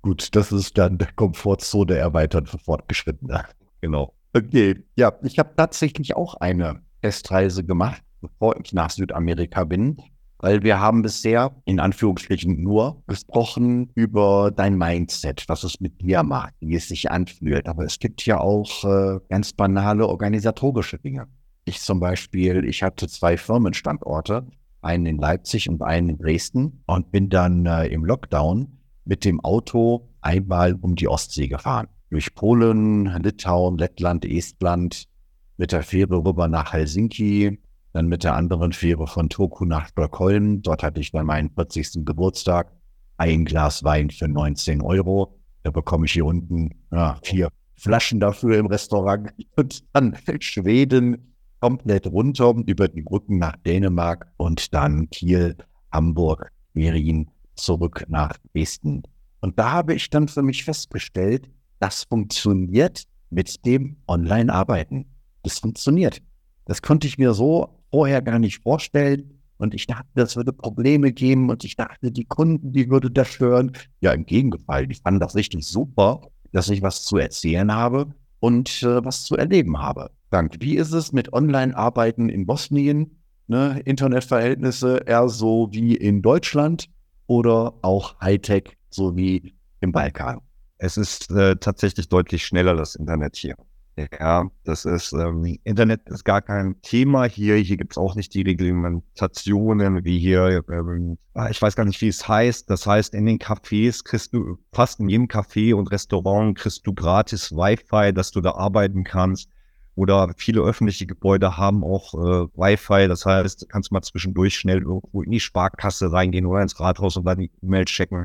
Gut, 0.03 0.37
das 0.37 0.53
ist 0.53 0.77
dann 0.77 0.99
Komfortzone 1.17 1.97
erweitert 1.97 2.51
für 2.51 2.59
Fortgeschrittene. 2.59 3.43
Genau. 3.81 4.13
Okay, 4.35 4.85
ja, 4.97 5.15
ich 5.23 5.39
habe 5.39 5.55
tatsächlich 5.57 6.15
auch 6.15 6.35
eine 6.35 6.83
Testreise 7.01 7.65
gemacht, 7.65 8.03
bevor 8.21 8.61
ich 8.63 8.75
nach 8.75 8.91
Südamerika 8.91 9.65
bin 9.65 9.97
weil 10.45 10.63
wir 10.63 10.79
haben 10.79 11.01
bisher 11.01 11.57
in 11.65 11.81
Anführungsstrichen 11.81 12.63
nur 12.63 13.03
gesprochen 13.07 13.91
über 13.95 14.53
dein 14.55 14.77
Mindset, 14.77 15.43
was 15.49 15.65
es 15.65 15.81
mit 15.81 16.03
dir 16.03 16.23
macht, 16.23 16.53
wie 16.61 16.75
es 16.75 16.89
sich 16.89 17.11
anfühlt. 17.11 17.67
Aber 17.67 17.87
es 17.87 17.99
gibt 17.99 18.27
ja 18.27 18.41
auch 18.41 18.85
äh, 18.85 19.21
ganz 19.31 19.55
banale 19.55 20.07
organisatorische 20.07 20.99
Dinge. 20.99 21.29
Ich 21.65 21.81
zum 21.81 21.99
Beispiel, 21.99 22.63
ich 22.67 22.83
hatte 22.83 23.09
zwei 23.09 23.39
Firmenstandorte, 23.39 24.47
einen 24.83 25.07
in 25.07 25.17
Leipzig 25.17 25.67
und 25.71 25.81
einen 25.81 26.11
in 26.11 26.19
Dresden 26.19 26.83
und 26.89 27.11
bin 27.11 27.31
dann 27.31 27.65
äh, 27.65 27.87
im 27.87 28.05
Lockdown 28.05 28.69
mit 29.07 29.25
dem 29.25 29.41
Auto 29.41 30.11
einmal 30.21 30.75
um 30.79 30.95
die 30.95 31.09
Ostsee 31.09 31.49
gefahren. 31.49 31.89
Durch 32.11 32.35
Polen, 32.35 33.07
Litauen, 33.23 33.79
Lettland, 33.79 34.27
Estland, 34.27 35.09
mit 35.57 35.73
der 35.73 35.83
Fähre 35.83 36.17
rüber 36.17 36.49
nach 36.49 36.75
Helsinki, 36.75 37.61
dann 37.95 38.09
mit 38.09 38.25
der 38.25 38.35
anderen 38.35 38.73
Fähre 38.73 39.07
von 39.07 39.29
Turku 39.29 39.65
nach 39.65 39.89
Stockholm. 39.89 40.61
Dort 40.63 40.83
hatte 40.83 41.01
ich 41.01 41.13
dann 41.13 41.27
meinen 41.27 41.51
40. 41.51 42.05
Geburtstag. 42.05 42.73
Ein 43.17 43.45
Glas 43.45 43.85
Wein 43.85 44.11
für 44.11 44.27
19 44.27 44.83
Euro. 44.83 45.39
Da 45.63 45.71
bekomme 45.71 46.05
ich 46.07 46.13
hier 46.13 46.27
unten 46.27 46.75
ja, 46.93 47.17
vier 47.23 47.49
Flaschen 47.77 48.19
dafür 48.19 48.59
im 48.59 48.67
Restaurant. 48.67 49.33
Und 49.57 49.85
dann 49.93 50.17
Schweden 50.41 51.35
komplett 51.61 52.09
runter 52.09 52.53
über 52.67 52.89
die 52.89 53.01
Brücken 53.01 53.39
nach 53.39 53.57
Dänemark 53.65 54.31
und 54.37 54.75
dann 54.75 55.09
Kiel, 55.09 55.57
Hamburg, 55.93 56.53
Berlin 56.75 57.31
zurück 57.55 58.05
nach 58.09 58.37
Dresden. 58.53 59.03
Und 59.41 59.59
da 59.59 59.71
habe 59.71 59.95
ich 59.95 60.11
dann 60.11 60.29
für 60.29 60.43
mich 60.43 60.65
festgestellt, 60.65 61.49
das 61.79 62.05
funktioniert 62.05 63.05
mit 63.31 63.65
dem 63.65 63.97
Online-Arbeiten. 64.09 65.07
Das 65.43 65.59
funktioniert. 65.61 66.21
Das 66.67 66.83
konnte 66.83 67.07
ich 67.07 67.17
mir 67.17 67.33
so 67.33 67.71
vorher 67.95 68.23
gar 68.23 68.41
nicht 68.41 68.61
vorstellen. 68.61 69.39
Und 69.57 69.73
ich 69.73 69.87
dachte, 69.87 70.09
das 70.17 70.35
würde 70.35 70.53
Probleme 70.53 71.13
geben. 71.13 71.49
Und 71.49 71.63
ich 71.63 71.77
dachte, 71.77 72.11
die 72.11 72.25
Kunden, 72.25 72.73
die 72.73 72.91
würde 72.91 73.09
das 73.09 73.29
stören. 73.29 73.71
Ja, 74.01 74.11
im 74.11 74.27
Gegenteil, 74.27 74.89
die 74.89 74.97
fanden 74.97 75.21
das 75.21 75.37
richtig 75.37 75.65
super, 75.65 76.23
dass 76.51 76.69
ich 76.71 76.83
was 76.83 77.05
zu 77.05 77.19
erzählen 77.19 77.73
habe 77.73 78.13
und 78.41 78.83
äh, 78.83 79.05
was 79.05 79.23
zu 79.23 79.37
erleben 79.37 79.79
habe. 79.79 80.11
Dank. 80.31 80.57
Wie 80.59 80.75
ist 80.75 80.93
es 80.93 81.13
mit 81.13 81.33
Online-Arbeiten 81.33 82.29
in 82.31 82.47
Bosnien? 82.47 83.23
Ne? 83.47 83.81
Internetverhältnisse 83.85 85.03
eher 85.07 85.29
so 85.29 85.69
wie 85.71 85.95
in 85.95 86.21
Deutschland 86.21 86.89
oder 87.29 87.75
auch 87.83 88.21
Hightech, 88.21 88.77
so 88.91 89.17
wie 89.17 89.55
im 89.81 89.93
Balkan? 89.93 90.41
Es 90.79 90.97
ist 90.97 91.31
äh, 91.31 91.55
tatsächlich 91.55 92.09
deutlich 92.09 92.45
schneller, 92.45 92.75
das 92.75 92.97
Internet 92.97 93.37
hier. 93.37 93.55
Ja, 93.97 94.51
das 94.65 94.85
ist, 94.87 95.13
ähm, 95.13 95.57
Internet 95.63 96.09
ist 96.09 96.25
gar 96.25 96.43
kein 96.43 96.81
Thema 96.83 97.25
hier. 97.27 97.55
Hier 97.57 97.77
gibt 97.77 97.93
es 97.93 97.99
auch 97.99 98.17
nicht 98.17 98.35
die 98.35 98.43
Reglementationen 98.43 100.05
wie 100.05 100.19
hier, 100.19 100.65
ähm, 100.69 101.17
ah, 101.35 101.49
ich 101.49 101.63
weiß 101.63 101.77
gar 101.77 101.85
nicht, 101.85 102.01
wie 102.01 102.09
es 102.09 102.27
heißt. 102.27 102.69
Das 102.69 102.87
heißt, 102.87 103.15
in 103.15 103.25
den 103.25 103.39
Cafés 103.39 104.03
kriegst 104.03 104.33
du, 104.33 104.59
fast 104.73 104.99
in 104.99 105.09
jedem 105.09 105.29
Café 105.29 105.75
und 105.77 105.93
Restaurant 105.93 106.59
kriegst 106.59 106.85
du 106.87 106.93
gratis 106.93 107.53
Wi-Fi, 107.53 108.13
dass 108.13 108.33
du 108.33 108.41
da 108.41 108.53
arbeiten 108.57 109.05
kannst. 109.05 109.49
Oder 109.95 110.35
viele 110.37 110.61
öffentliche 110.63 111.07
Gebäude 111.07 111.57
haben 111.57 111.85
auch 111.85 112.15
äh, 112.15 112.49
Wi-Fi. 112.57 113.07
Das 113.07 113.25
heißt, 113.25 113.63
du 113.63 113.67
kannst 113.67 113.93
mal 113.93 114.03
zwischendurch 114.03 114.57
schnell 114.57 114.83
irgendwo 114.83 115.23
in 115.23 115.31
die 115.31 115.39
Sparkasse 115.39 116.11
reingehen 116.11 116.47
oder 116.47 116.63
ins 116.63 116.81
Rathaus 116.81 117.17
und 117.17 117.25
dann 117.27 117.39
die 117.39 117.53
E-Mail 117.63 117.85
checken, 117.85 118.25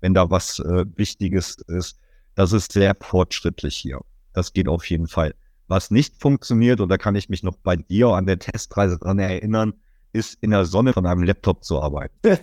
wenn 0.00 0.14
da 0.14 0.30
was 0.30 0.60
äh, 0.60 0.84
Wichtiges 0.94 1.56
ist. 1.66 1.98
Das 2.36 2.52
ist 2.52 2.70
sehr 2.70 2.94
fortschrittlich 3.00 3.76
hier. 3.76 4.00
Das 4.38 4.52
geht 4.52 4.68
auf 4.68 4.88
jeden 4.88 5.08
Fall. 5.08 5.34
Was 5.66 5.90
nicht 5.90 6.20
funktioniert, 6.20 6.80
und 6.80 6.88
da 6.88 6.96
kann 6.96 7.16
ich 7.16 7.28
mich 7.28 7.42
noch 7.42 7.56
bei 7.56 7.74
dir 7.74 8.10
an 8.10 8.24
der 8.24 8.38
Testreise 8.38 8.96
dran 8.96 9.18
erinnern, 9.18 9.74
ist 10.12 10.38
in 10.40 10.50
der 10.50 10.64
Sonne 10.64 10.92
von 10.92 11.04
einem 11.06 11.24
Laptop 11.24 11.64
zu 11.64 11.82
arbeiten. 11.82 12.14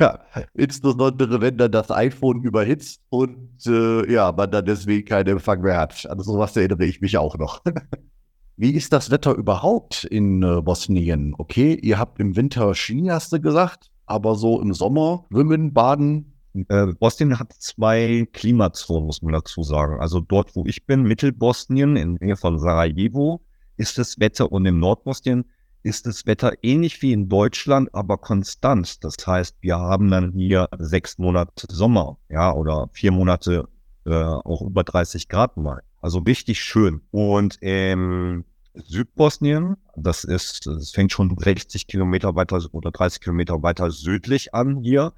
ja, 0.00 0.18
insbesondere 0.54 1.40
wenn 1.40 1.56
dann 1.56 1.70
das 1.70 1.92
iPhone 1.92 2.42
überhitzt 2.42 3.00
und 3.08 3.64
äh, 3.66 4.12
ja, 4.12 4.32
man 4.32 4.50
dann 4.50 4.66
deswegen 4.66 5.06
keinen 5.06 5.28
Empfang 5.28 5.60
mehr 5.60 5.78
hat. 5.78 6.10
An 6.10 6.18
sowas 6.20 6.56
erinnere 6.56 6.84
ich 6.84 7.00
mich 7.00 7.16
auch 7.16 7.38
noch. 7.38 7.62
Wie 8.56 8.72
ist 8.72 8.92
das 8.92 9.12
Wetter 9.12 9.34
überhaupt 9.34 10.02
in 10.02 10.42
äh, 10.42 10.60
Bosnien? 10.60 11.36
Okay, 11.38 11.78
ihr 11.80 12.00
habt 12.00 12.18
im 12.18 12.34
Winter 12.34 12.74
Ski, 12.74 13.06
hast 13.08 13.32
du 13.32 13.40
gesagt, 13.40 13.92
aber 14.06 14.34
so 14.34 14.60
im 14.60 14.74
Sommer 14.74 15.24
schwimmen, 15.30 15.72
baden, 15.72 16.37
äh, 16.68 16.86
Bosnien 16.98 17.38
hat 17.38 17.52
zwei 17.52 18.28
Klimazonen, 18.32 19.06
muss 19.06 19.22
man 19.22 19.32
dazu 19.32 19.62
sagen. 19.62 20.00
Also 20.00 20.20
dort, 20.20 20.54
wo 20.56 20.64
ich 20.66 20.86
bin, 20.86 21.02
Mittelbosnien, 21.02 21.96
in 21.96 22.14
Nähe 22.14 22.36
von 22.36 22.58
Sarajevo, 22.58 23.40
ist 23.76 23.98
das 23.98 24.18
Wetter 24.18 24.50
und 24.50 24.66
im 24.66 24.78
Nordbosnien 24.80 25.44
ist 25.82 26.06
das 26.06 26.26
Wetter 26.26 26.52
ähnlich 26.62 27.00
wie 27.02 27.12
in 27.12 27.28
Deutschland, 27.28 27.94
aber 27.94 28.18
konstant. 28.18 29.02
Das 29.04 29.14
heißt, 29.26 29.56
wir 29.60 29.78
haben 29.78 30.10
dann 30.10 30.32
hier 30.32 30.68
sechs 30.78 31.18
Monate 31.18 31.66
Sommer, 31.70 32.18
ja, 32.28 32.52
oder 32.52 32.90
vier 32.92 33.12
Monate 33.12 33.68
äh, 34.04 34.12
auch 34.12 34.62
über 34.62 34.84
30 34.84 35.28
Grad 35.28 35.56
mal. 35.56 35.82
Also 36.00 36.18
richtig 36.20 36.60
schön. 36.60 37.00
Und 37.10 37.58
im 37.62 38.44
Südbosnien, 38.74 39.76
das 39.96 40.24
ist, 40.24 40.66
es 40.66 40.90
fängt 40.90 41.12
schon 41.12 41.36
60 41.36 41.86
Kilometer 41.86 42.34
weiter 42.34 42.60
oder 42.72 42.90
30 42.90 43.20
Kilometer 43.20 43.62
weiter 43.62 43.90
südlich 43.90 44.54
an 44.54 44.82
hier 44.82 45.12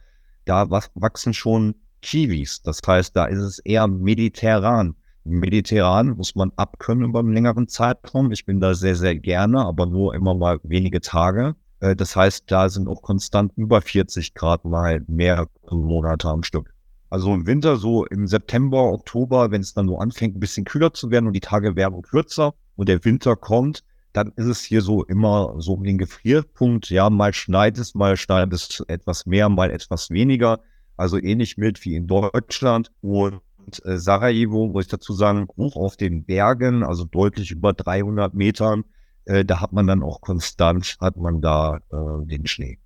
da 0.45 0.69
wachsen 0.95 1.35
schon 1.35 1.75
Kiwis. 2.03 2.63
Das 2.63 2.81
heißt, 2.87 3.15
da 3.17 3.27
ist 3.27 3.41
es 3.41 3.59
eher 3.61 3.87
mediterran. 3.87 4.95
Mediterran 5.25 6.17
muss 6.17 6.35
man 6.35 6.51
abkönnen 6.57 7.05
über 7.05 7.21
einen 7.21 7.33
längeren 7.33 7.69
Zeitraum. 7.69 8.33
Ich 8.33 8.47
bin 8.47 8.61
da 8.61 8.75
sehr, 8.75 8.97
sehr 8.97 9.17
gerne, 9.17 9.65
aber 9.65 9.87
nur 9.87 10.15
immer 10.15 10.35
mal 10.35 10.59
wenige 10.63 11.01
Tage. 11.01 11.55
Äh, 11.81 11.95
das 11.95 12.17
heißt, 12.17 12.51
da 12.51 12.69
sind 12.69 12.89
auch 12.89 13.03
konstant 13.03 13.53
über 13.57 13.81
40 13.81 14.35
Grad 14.35 14.65
mal 14.65 15.03
mehr 15.09 15.47
Monate 15.71 16.29
am 16.29 16.43
Stück. 16.43 16.73
Also 17.11 17.35
im 17.35 17.47
Winter, 17.47 17.77
so 17.77 18.07
im 18.07 18.27
September, 18.27 18.93
Oktober, 18.93 19.51
wenn 19.51 19.61
es 19.61 19.75
dann 19.75 19.89
so 19.89 19.99
anfängt, 19.99 20.37
ein 20.37 20.41
bisschen 20.41 20.65
kühler 20.65 20.95
zu 20.95 21.11
werden 21.11 21.27
und 21.27 21.33
die 21.33 21.41
Tage 21.41 21.75
werden 21.75 22.03
kürzer 22.03 22.55
und 22.77 22.89
der 22.89 23.05
Winter 23.05 23.35
kommt, 23.35 23.83
dann 24.13 24.33
ist 24.37 24.47
es 24.47 24.63
hier 24.63 24.83
so 24.83 25.05
immer 25.05 25.55
so 25.59 25.75
um 25.75 25.85
den 25.85 25.99
Gefrierpunkt. 25.99 26.91
Ja, 26.91 27.11
mal 27.11 27.33
schneit 27.33 27.79
es, 27.79 27.95
mal 27.95 28.17
schneit 28.17 28.53
es 28.53 28.83
etwas 28.89 29.27
mehr, 29.27 29.49
mal 29.49 29.71
etwas 29.71 30.11
weniger. 30.11 30.61
Also 30.97 31.19
ähnlich 31.19 31.57
mild 31.57 31.85
wie 31.85 31.95
in 31.95 32.07
Deutschland. 32.07 32.91
Und 33.01 33.41
äh, 33.85 33.97
Sarajevo, 33.97 34.69
muss 34.69 34.85
ich 34.85 34.91
dazu 34.91 35.13
sagen, 35.13 35.47
hoch 35.57 35.77
auf 35.77 35.97
den 35.97 36.25
Bergen, 36.25 36.83
also 36.83 37.05
deutlich 37.05 37.51
über 37.51 37.73
300 37.73 38.35
Metern. 38.35 38.85
Äh, 39.25 39.45
da 39.45 39.61
hat 39.61 39.73
man 39.73 39.87
dann 39.87 40.03
auch 40.03 40.21
konstant, 40.21 40.97
hat 41.01 41.17
man 41.17 41.41
da 41.41 41.79
äh, 41.93 42.27
den 42.27 42.47
Schnee. 42.47 42.79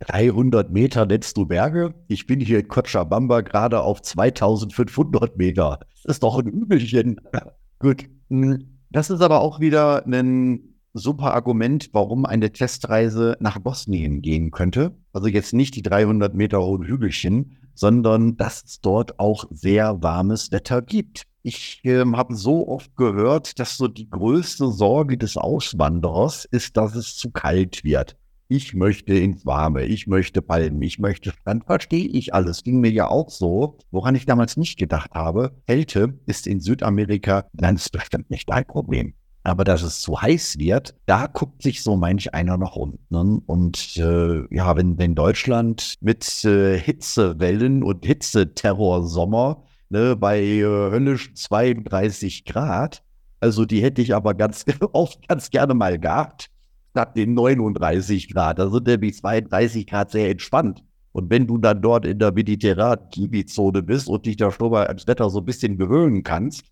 300 0.00 0.70
Meter 0.70 1.04
nennst 1.04 1.36
du 1.36 1.44
Berge? 1.44 1.94
Ich 2.08 2.26
bin 2.26 2.40
hier 2.40 2.60
in 2.60 2.68
Cochabamba 2.68 3.42
gerade 3.42 3.82
auf 3.82 4.00
2500 4.00 5.36
Meter. 5.36 5.80
Das 5.92 6.16
ist 6.16 6.22
doch 6.22 6.38
ein 6.38 6.46
Übelchen. 6.46 7.20
Gut. 7.78 8.06
Hm, 8.30 8.78
das 8.90 9.10
ist 9.10 9.20
aber 9.20 9.40
auch 9.40 9.60
wieder 9.60 10.04
ein 10.06 10.69
super 10.92 11.34
Argument, 11.34 11.90
warum 11.92 12.26
eine 12.26 12.52
Testreise 12.52 13.36
nach 13.40 13.58
Bosnien 13.58 14.22
gehen 14.22 14.50
könnte. 14.50 14.96
Also 15.12 15.28
jetzt 15.28 15.52
nicht 15.52 15.76
die 15.76 15.82
300 15.82 16.34
Meter 16.34 16.60
hohen 16.62 16.84
Hügelchen, 16.84 17.56
sondern 17.74 18.36
dass 18.36 18.62
es 18.64 18.80
dort 18.80 19.18
auch 19.18 19.44
sehr 19.50 20.02
warmes 20.02 20.52
Wetter 20.52 20.82
gibt. 20.82 21.24
Ich 21.42 21.80
äh, 21.84 22.04
habe 22.04 22.34
so 22.34 22.68
oft 22.68 22.94
gehört, 22.96 23.58
dass 23.58 23.76
so 23.76 23.88
die 23.88 24.10
größte 24.10 24.70
Sorge 24.70 25.16
des 25.16 25.36
Auswanderers 25.36 26.44
ist, 26.44 26.76
dass 26.76 26.94
es 26.94 27.16
zu 27.16 27.30
kalt 27.30 27.82
wird. 27.82 28.16
Ich 28.48 28.74
möchte 28.74 29.14
ins 29.14 29.46
Warme, 29.46 29.84
ich 29.84 30.08
möchte 30.08 30.42
Palmen, 30.42 30.82
ich 30.82 30.98
möchte 30.98 31.30
Strand, 31.30 31.64
verstehe 31.66 32.08
ich 32.08 32.34
alles. 32.34 32.64
Ging 32.64 32.80
mir 32.80 32.90
ja 32.90 33.06
auch 33.06 33.30
so. 33.30 33.78
Woran 33.92 34.16
ich 34.16 34.26
damals 34.26 34.56
nicht 34.56 34.76
gedacht 34.76 35.12
habe, 35.14 35.52
Kälte 35.68 36.18
ist 36.26 36.48
in 36.48 36.58
Südamerika 36.58 37.44
ganz 37.56 37.88
bestimmt 37.88 38.28
nicht 38.28 38.50
dein 38.50 38.66
Problem. 38.66 39.14
Aber 39.42 39.64
dass 39.64 39.82
es 39.82 40.00
zu 40.00 40.20
heiß 40.20 40.58
wird, 40.58 40.94
da 41.06 41.26
guckt 41.26 41.62
sich 41.62 41.82
so 41.82 41.96
manch 41.96 42.34
einer 42.34 42.58
noch 42.58 42.76
um. 42.76 42.98
Ne? 43.08 43.40
Und 43.46 43.96
äh, 43.96 44.54
ja, 44.54 44.76
wenn, 44.76 44.98
wenn 44.98 45.14
Deutschland 45.14 45.94
mit 46.00 46.44
äh, 46.44 46.78
Hitzewellen 46.78 47.82
und 47.82 48.04
Hitzeterrorsommer 48.04 49.64
ne, 49.88 50.16
bei 50.16 50.40
äh, 50.40 50.62
höllisch 50.62 51.34
32 51.34 52.44
Grad 52.44 53.02
Also 53.40 53.64
die 53.64 53.82
hätte 53.82 54.02
ich 54.02 54.14
aber 54.14 54.34
ganz 54.34 54.64
oft 54.92 55.26
ganz 55.28 55.50
gerne 55.50 55.74
mal 55.74 55.98
gehabt, 55.98 56.50
statt 56.90 57.16
den 57.16 57.34
39 57.34 58.32
Grad. 58.32 58.58
Da 58.58 58.68
sind 58.68 58.86
nämlich 58.86 59.16
32 59.16 59.86
Grad 59.86 60.10
sehr 60.10 60.30
entspannt. 60.30 60.82
Und 61.12 61.30
wenn 61.30 61.46
du 61.46 61.58
dann 61.58 61.82
dort 61.82 62.06
in 62.06 62.18
der 62.18 62.32
mediterranen 62.32 63.08
Kibizone 63.10 63.82
bist 63.82 64.08
und 64.08 64.26
dich 64.26 64.36
da 64.36 64.50
schon 64.52 64.70
mal 64.70 64.86
ans 64.86 65.06
Wetter 65.06 65.28
so 65.30 65.40
ein 65.40 65.44
bisschen 65.44 65.76
gewöhnen 65.76 66.22
kannst, 66.22 66.64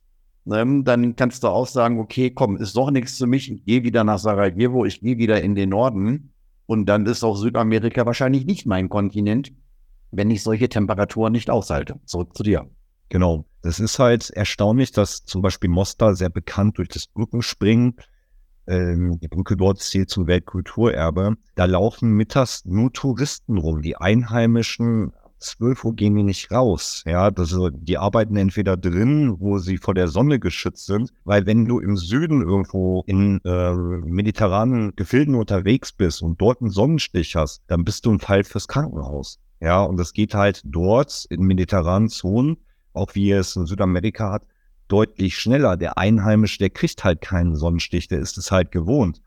ähm, 0.52 0.84
dann 0.84 1.16
kannst 1.16 1.42
du 1.42 1.48
auch 1.48 1.66
sagen, 1.66 1.98
okay, 1.98 2.30
komm, 2.30 2.56
ist 2.56 2.76
doch 2.76 2.90
nichts 2.90 3.18
für 3.18 3.26
mich, 3.26 3.50
ich 3.50 3.64
gehe 3.64 3.82
wieder 3.82 4.04
nach 4.04 4.18
Sarajevo, 4.18 4.84
ich 4.84 5.00
gehe 5.00 5.18
wieder 5.18 5.42
in 5.42 5.54
den 5.54 5.70
Norden. 5.70 6.32
Und 6.66 6.86
dann 6.86 7.06
ist 7.06 7.24
auch 7.24 7.36
Südamerika 7.36 8.04
wahrscheinlich 8.04 8.44
nicht 8.44 8.66
mein 8.66 8.88
Kontinent, 8.88 9.52
wenn 10.10 10.30
ich 10.30 10.42
solche 10.42 10.68
Temperaturen 10.68 11.32
nicht 11.32 11.50
aushalte. 11.50 11.98
Zurück 12.04 12.36
zu 12.36 12.42
dir. 12.42 12.68
Genau. 13.08 13.46
Das 13.62 13.80
ist 13.80 13.98
halt 13.98 14.30
erstaunlich, 14.30 14.92
dass 14.92 15.24
zum 15.24 15.42
Beispiel 15.42 15.70
Mostar 15.70 16.14
sehr 16.14 16.30
bekannt 16.30 16.78
durch 16.78 16.88
das 16.88 17.06
Brückenspringen, 17.06 17.96
ähm, 18.66 19.18
die 19.20 19.28
Brücke 19.28 19.56
dort 19.56 19.80
zählt 19.80 20.10
zum 20.10 20.26
Weltkulturerbe, 20.26 21.36
da 21.54 21.64
laufen 21.64 22.12
mittags 22.12 22.64
nur 22.64 22.92
Touristen 22.92 23.56
rum. 23.56 23.82
Die 23.82 23.96
Einheimischen 23.96 25.12
12 25.38 25.85
Uhr 25.85 25.95
gehen 25.95 26.14
die 26.14 26.23
nicht 26.23 26.50
raus. 26.50 27.02
Ja, 27.07 27.30
das, 27.30 27.57
die 27.73 27.99
arbeiten 27.99 28.37
entweder 28.37 28.76
drin, 28.76 29.37
wo 29.38 29.59
sie 29.59 29.78
vor 29.78 29.95
der 29.95 30.09
Sonne 30.09 30.38
geschützt 30.38 30.87
sind, 30.87 31.12
weil 31.25 31.47
wenn 31.47 31.64
du 31.64 31.78
im 31.78 31.97
Süden 31.97 32.42
irgendwo 32.42 33.02
in 33.07 33.40
äh, 33.45 33.73
mediterranen 33.75 34.95
Gefilden 34.97 35.35
unterwegs 35.35 35.92
bist 35.92 36.23
und 36.23 36.40
dort 36.40 36.61
einen 36.61 36.71
Sonnenstich 36.71 37.37
hast, 37.37 37.62
dann 37.68 37.85
bist 37.85 38.07
du 38.07 38.12
ein 38.12 38.21
Fall 38.21 38.45
fürs 38.45 38.68
Krankenhaus. 38.68 39.38
Ja, 39.61 39.83
und 39.83 39.97
das 39.97 40.12
geht 40.12 40.35
halt 40.35 40.62
dort 40.64 41.26
in 41.30 41.42
mediterranen 41.42 42.09
Zonen, 42.09 42.59
auch 42.92 43.14
wie 43.14 43.33
es 43.33 43.57
in 43.57 43.66
Südamerika 43.66 44.30
hat, 44.30 44.42
deutlich 44.88 45.37
schneller. 45.37 45.76
Der 45.76 45.99
Einheimische, 45.99 46.59
der 46.59 46.71
kriegt 46.71 47.04
halt 47.04 47.21
keinen 47.21 47.57
Sonnenstich, 47.57 48.09
der 48.09 48.21
ist 48.21 48.38
es 48.38 48.50
halt 48.50 48.71
gewohnt. 48.71 49.21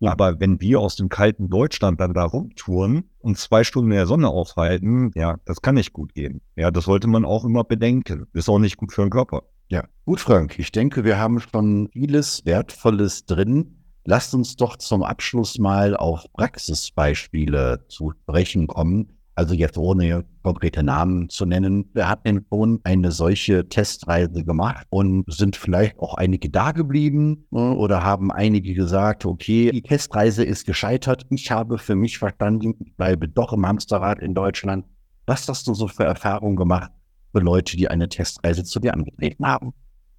Aber 0.00 0.38
wenn 0.40 0.60
wir 0.60 0.80
aus 0.80 0.96
dem 0.96 1.08
kalten 1.08 1.48
Deutschland 1.48 2.00
dann 2.00 2.14
da 2.14 2.24
rumtouren 2.24 3.10
und 3.20 3.38
zwei 3.38 3.64
Stunden 3.64 3.90
in 3.90 3.96
der 3.96 4.06
Sonne 4.06 4.28
aufhalten, 4.28 5.10
ja, 5.14 5.36
das 5.44 5.62
kann 5.62 5.76
nicht 5.76 5.92
gut 5.92 6.14
gehen. 6.14 6.40
Ja, 6.56 6.70
das 6.70 6.84
sollte 6.84 7.06
man 7.06 7.24
auch 7.24 7.44
immer 7.44 7.64
bedenken. 7.64 8.26
Ist 8.32 8.48
auch 8.48 8.58
nicht 8.58 8.76
gut 8.76 8.92
für 8.92 9.02
den 9.02 9.10
Körper. 9.10 9.42
Ja, 9.68 9.84
gut, 10.04 10.20
Frank. 10.20 10.58
Ich 10.58 10.72
denke, 10.72 11.04
wir 11.04 11.18
haben 11.18 11.40
schon 11.40 11.88
vieles 11.92 12.44
Wertvolles 12.44 13.24
drin. 13.24 13.78
Lasst 14.04 14.34
uns 14.34 14.56
doch 14.56 14.76
zum 14.76 15.02
Abschluss 15.02 15.58
mal 15.58 15.96
auf 15.96 16.26
Praxisbeispiele 16.34 17.86
zu 17.88 18.10
sprechen 18.10 18.66
kommen. 18.66 19.16
Also 19.36 19.54
jetzt 19.54 19.76
ohne 19.76 20.24
konkrete 20.42 20.84
Namen 20.84 21.28
zu 21.28 21.44
nennen. 21.44 21.90
Wir 21.92 22.08
hatten 22.08 22.46
schon 22.48 22.80
eine 22.84 23.10
solche 23.10 23.68
Testreise 23.68 24.44
gemacht 24.44 24.86
und 24.90 25.24
sind 25.32 25.56
vielleicht 25.56 25.98
auch 25.98 26.14
einige 26.14 26.50
da 26.50 26.70
geblieben 26.70 27.46
ne, 27.50 27.74
oder 27.74 28.04
haben 28.04 28.30
einige 28.30 28.74
gesagt, 28.74 29.24
okay, 29.24 29.72
die 29.72 29.82
Testreise 29.82 30.44
ist 30.44 30.66
gescheitert. 30.66 31.26
Ich 31.30 31.50
habe 31.50 31.78
für 31.78 31.96
mich 31.96 32.18
verstanden, 32.18 32.74
ich 32.78 32.94
bleibe 32.96 33.28
doch 33.28 33.52
im 33.52 33.66
Hamsterrad 33.66 34.20
in 34.20 34.34
Deutschland. 34.34 34.84
Was 35.26 35.48
hast 35.48 35.66
du 35.66 35.74
so 35.74 35.88
für 35.88 36.04
Erfahrungen 36.04 36.54
gemacht 36.54 36.92
für 37.32 37.40
Leute, 37.40 37.76
die 37.76 37.88
eine 37.88 38.08
Testreise 38.08 38.62
zu 38.62 38.78
dir 38.78 38.94
angetreten 38.94 39.46
haben? 39.46 39.72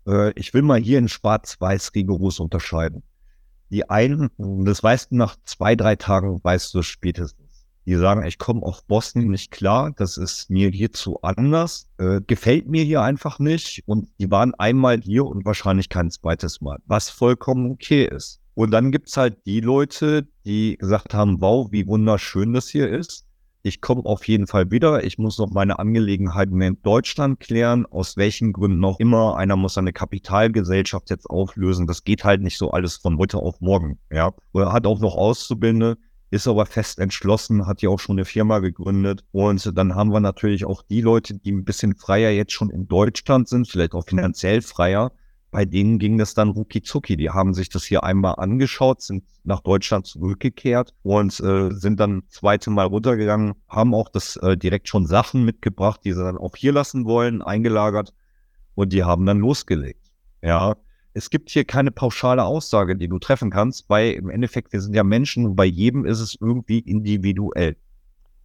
Äh, 0.05 0.34
ich 0.36 0.53
will 0.53 0.62
mal 0.62 0.79
hier 0.79 1.00
in 1.00 1.07
Schwarz-Weiß 1.07 1.91
rigoros 1.95 2.41
unterscheiden. 2.41 3.03
Die 3.69 3.89
einen, 3.89 4.29
das 4.38 4.84
weißt 4.84 5.12
du 5.12 5.15
nach 5.15 5.38
zwei, 5.45 5.75
drei 5.75 5.95
Tagen, 5.95 6.39
weißt 6.43 6.74
du 6.74 6.81
spätestens 6.81 7.45
die 7.86 7.96
sagen, 7.96 8.25
ich 8.25 8.38
komme 8.39 8.63
auf 8.63 8.84
Boston 8.86 9.27
nicht 9.27 9.51
klar, 9.51 9.92
das 9.96 10.18
ist 10.18 10.50
mir 10.50 10.70
hier 10.70 10.92
zu 10.92 11.22
anders, 11.22 11.88
äh, 11.98 12.20
gefällt 12.25 12.68
mir 12.68 12.84
hier 12.84 13.01
einfach 13.01 13.39
nicht. 13.39 13.84
Und 13.86 14.10
die 14.20 14.32
waren 14.32 14.54
einmal 14.56 15.00
hier 15.01 15.25
und 15.25 15.46
wahrscheinlich 15.46 15.89
kein 15.89 16.10
zweites 16.10 16.62
Mal, 16.62 16.80
was 16.88 17.10
vollkommen 17.10 17.72
okay 17.72 18.06
ist. 18.06 18.42
Und 18.56 18.72
dann 18.72 18.92
gibt's 18.92 19.18
halt 19.18 19.38
die 19.46 19.60
Leute, 19.60 20.27
die 20.46 20.77
gesagt 20.77 21.13
haben, 21.13 21.42
wow, 21.42 21.68
wie 21.72 21.86
wunderschön 21.86 22.54
das 22.54 22.70
hier 22.70 22.89
ist. 22.89 23.25
Ich 23.62 23.82
komme 23.82 24.06
auf 24.06 24.27
jeden 24.27 24.48
Fall 24.48 24.70
wieder. 24.72 25.04
Ich 25.04 25.18
muss 25.18 25.39
noch 25.39 25.50
meine 25.50 25.80
Angelegenheiten 25.80 26.62
in 26.62 26.82
Deutschland 26.84 27.39
klären, 27.39 27.86
aus 27.88 28.15
welchen 28.15 28.54
Gründen 28.54 28.86
auch 28.86 29.00
immer. 29.00 29.38
Einer 29.38 29.56
muss 29.56 29.77
eine 29.77 29.92
Kapitalgesellschaft 29.92 31.10
jetzt 31.10 31.27
auflösen. 31.30 31.88
Das 31.88 32.04
geht 32.04 32.24
halt 32.24 32.42
nicht 32.42 32.58
so 32.58 32.72
alles 32.72 32.98
von 32.98 33.18
heute 33.18 33.39
auf 33.39 33.60
morgen. 33.62 33.98
Ja, 34.12 34.33
oder 34.53 34.72
hat 34.72 34.86
auch 34.86 35.00
noch 35.00 35.16
Auszubildende 35.16 35.98
ist 36.31 36.48
aber 36.48 36.66
fest 36.66 37.00
entschlossen, 37.00 37.68
hat 37.68 37.81
ja 37.81 37.90
auch 37.90 38.00
schon 38.00 38.18
eine 38.18 38.25
Firma 38.25 38.59
gegründet. 38.59 39.24
Und 39.31 39.77
dann 39.77 39.96
haben 39.96 40.11
wir 40.11 40.20
natürlich 40.20 40.66
auch 40.66 40.83
die 40.83 41.01
Leute, 41.01 41.35
die 41.35 41.51
ein 41.51 41.64
bisschen 41.64 41.96
freier 41.96 42.31
jetzt 42.31 42.51
schon 42.51 42.70
in 42.70 42.88
Deutschland 42.88 43.48
sind, 43.48 43.68
vielleicht 43.68 43.94
auch 43.94 44.05
finanziell 44.05 44.61
freier. 44.61 45.11
Bei 45.51 45.64
denen 45.64 46.00
ging 46.00 46.18
das 46.18 46.33
dann 46.33 46.50
rucki 46.50 46.81
zucki. 46.81 47.16
Die 47.16 47.29
haben 47.29 47.53
sich 47.53 47.70
das 47.70 47.85
hier 47.85 48.03
einmal 48.03 48.35
angeschaut, 48.38 49.01
sind 49.01 49.24
nach 49.46 49.61
Deutschland 49.61 50.05
zurückgekehrt 50.05 50.94
und 51.03 51.40
äh, 51.40 51.72
sind 51.72 52.00
dann 52.00 52.24
zweite 52.27 52.72
Mal 52.72 52.88
runtergegangen, 52.88 53.53
haben 53.70 53.94
auch 53.94 54.09
das 54.09 54.35
äh, 54.38 54.57
direkt 54.57 54.90
schon 54.90 55.05
Sachen 55.05 55.46
mitgebracht, 55.46 56.01
die 56.03 56.11
sie 56.11 56.22
dann 56.22 56.38
auch 56.38 56.57
hier 56.57 56.74
lassen 56.74 57.05
wollen, 57.05 57.42
eingelagert 57.42 58.14
und 58.74 58.92
die 58.92 59.05
haben 59.05 59.25
dann 59.25 59.40
losgelegt. 59.40 60.11
Ja, 60.42 60.75
es 61.16 61.30
gibt 61.30 61.50
hier 61.50 61.64
keine 61.64 61.92
pauschale 61.92 62.44
Aussage, 62.44 62.98
die 62.98 63.08
du 63.08 63.20
treffen 63.20 63.50
kannst, 63.50 63.90
weil 63.90 64.12
im 64.12 64.30
Endeffekt, 64.30 64.74
wir 64.74 64.82
sind 64.82 64.94
ja 64.94 65.04
Menschen 65.04 65.46
und 65.46 65.56
bei 65.56 65.66
jedem 65.66 66.06
ist 66.06 66.20
es 66.20 66.38
irgendwie 66.40 66.80
individuell. 66.80 67.78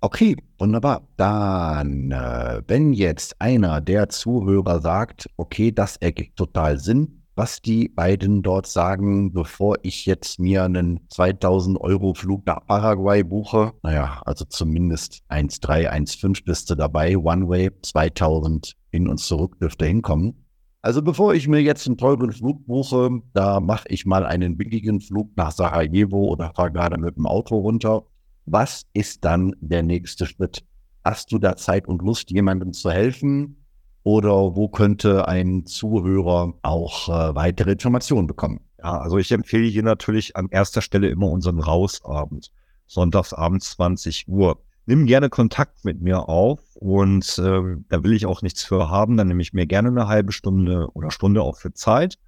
Okay, 0.00 0.36
wunderbar. 0.58 1.06
Dann, 1.16 2.12
äh, 2.12 2.62
wenn 2.68 2.92
jetzt 2.92 3.40
einer 3.40 3.80
der 3.80 4.08
Zuhörer 4.08 4.80
sagt, 4.80 5.28
okay, 5.36 5.72
das 5.72 5.96
ergibt 5.96 6.36
total 6.36 6.78
Sinn, 6.78 7.22
was 7.34 7.60
die 7.60 7.88
beiden 7.88 8.42
dort 8.42 8.66
sagen, 8.66 9.32
bevor 9.32 9.76
ich 9.82 10.06
jetzt 10.06 10.38
mir 10.38 10.62
einen 10.62 11.00
2000 11.10 11.78
Euro 11.80 12.14
Flug 12.14 12.46
nach 12.46 12.64
Paraguay 12.66 13.24
buche, 13.24 13.72
naja, 13.82 14.22
also 14.24 14.44
zumindest 14.44 15.22
1,3, 15.28 15.90
1,5 15.90 16.44
bist 16.44 16.70
du 16.70 16.76
dabei, 16.76 17.16
One 17.16 17.48
Way, 17.48 17.70
2000 17.82 18.74
hin 18.92 19.08
und 19.08 19.18
zurück 19.18 19.58
dürfte 19.58 19.86
hinkommen. 19.86 20.46
Also 20.82 21.02
bevor 21.02 21.34
ich 21.34 21.46
mir 21.46 21.60
jetzt 21.60 21.86
einen 21.86 21.98
teuren 21.98 22.32
Flug 22.32 22.66
buche, 22.66 23.20
da 23.34 23.60
mache 23.60 23.88
ich 23.88 24.06
mal 24.06 24.24
einen 24.24 24.56
billigen 24.56 25.00
Flug 25.00 25.30
nach 25.36 25.52
Sarajevo 25.52 26.24
oder 26.24 26.54
fahre 26.54 26.72
gerade 26.72 26.98
mit 26.98 27.16
dem 27.16 27.26
Auto 27.26 27.58
runter. 27.58 28.04
Was 28.46 28.86
ist 28.94 29.24
dann 29.24 29.54
der 29.60 29.82
nächste 29.82 30.24
Schritt? 30.24 30.64
Hast 31.04 31.32
du 31.32 31.38
da 31.38 31.56
Zeit 31.56 31.86
und 31.86 32.00
Lust, 32.00 32.30
jemandem 32.30 32.72
zu 32.72 32.90
helfen? 32.90 33.56
Oder 34.04 34.56
wo 34.56 34.68
könnte 34.68 35.28
ein 35.28 35.66
Zuhörer 35.66 36.54
auch 36.62 37.08
äh, 37.08 37.34
weitere 37.34 37.72
Informationen 37.72 38.26
bekommen? 38.26 38.60
Ja, 38.78 38.98
also 39.00 39.18
ich 39.18 39.30
empfehle 39.30 39.66
hier 39.66 39.82
natürlich 39.82 40.36
an 40.36 40.48
erster 40.50 40.80
Stelle 40.80 41.08
immer 41.08 41.30
unseren 41.30 41.60
Rausabend. 41.60 42.50
Sonntagsabend 42.86 43.62
20 43.62 44.28
Uhr 44.28 44.62
nimm 44.86 45.04
gerne 45.04 45.28
Kontakt 45.28 45.84
mit 45.84 46.00
mir 46.00 46.28
auf 46.28 46.60
und 46.80 47.38
äh, 47.38 47.76
da 47.90 48.02
will 48.02 48.14
ich 48.14 48.24
auch 48.24 48.40
nichts 48.40 48.64
für 48.64 48.88
haben. 48.88 49.18
Dann 49.18 49.28
nehme 49.28 49.42
ich 49.42 49.52
mir 49.52 49.66
gerne 49.66 49.88
eine 49.88 50.08
halbe 50.08 50.32
Stunde 50.32 50.88
oder 50.94 51.10
Stunde 51.10 51.42
auch 51.42 51.58
für 51.58 51.74
Zeit. 51.74 52.18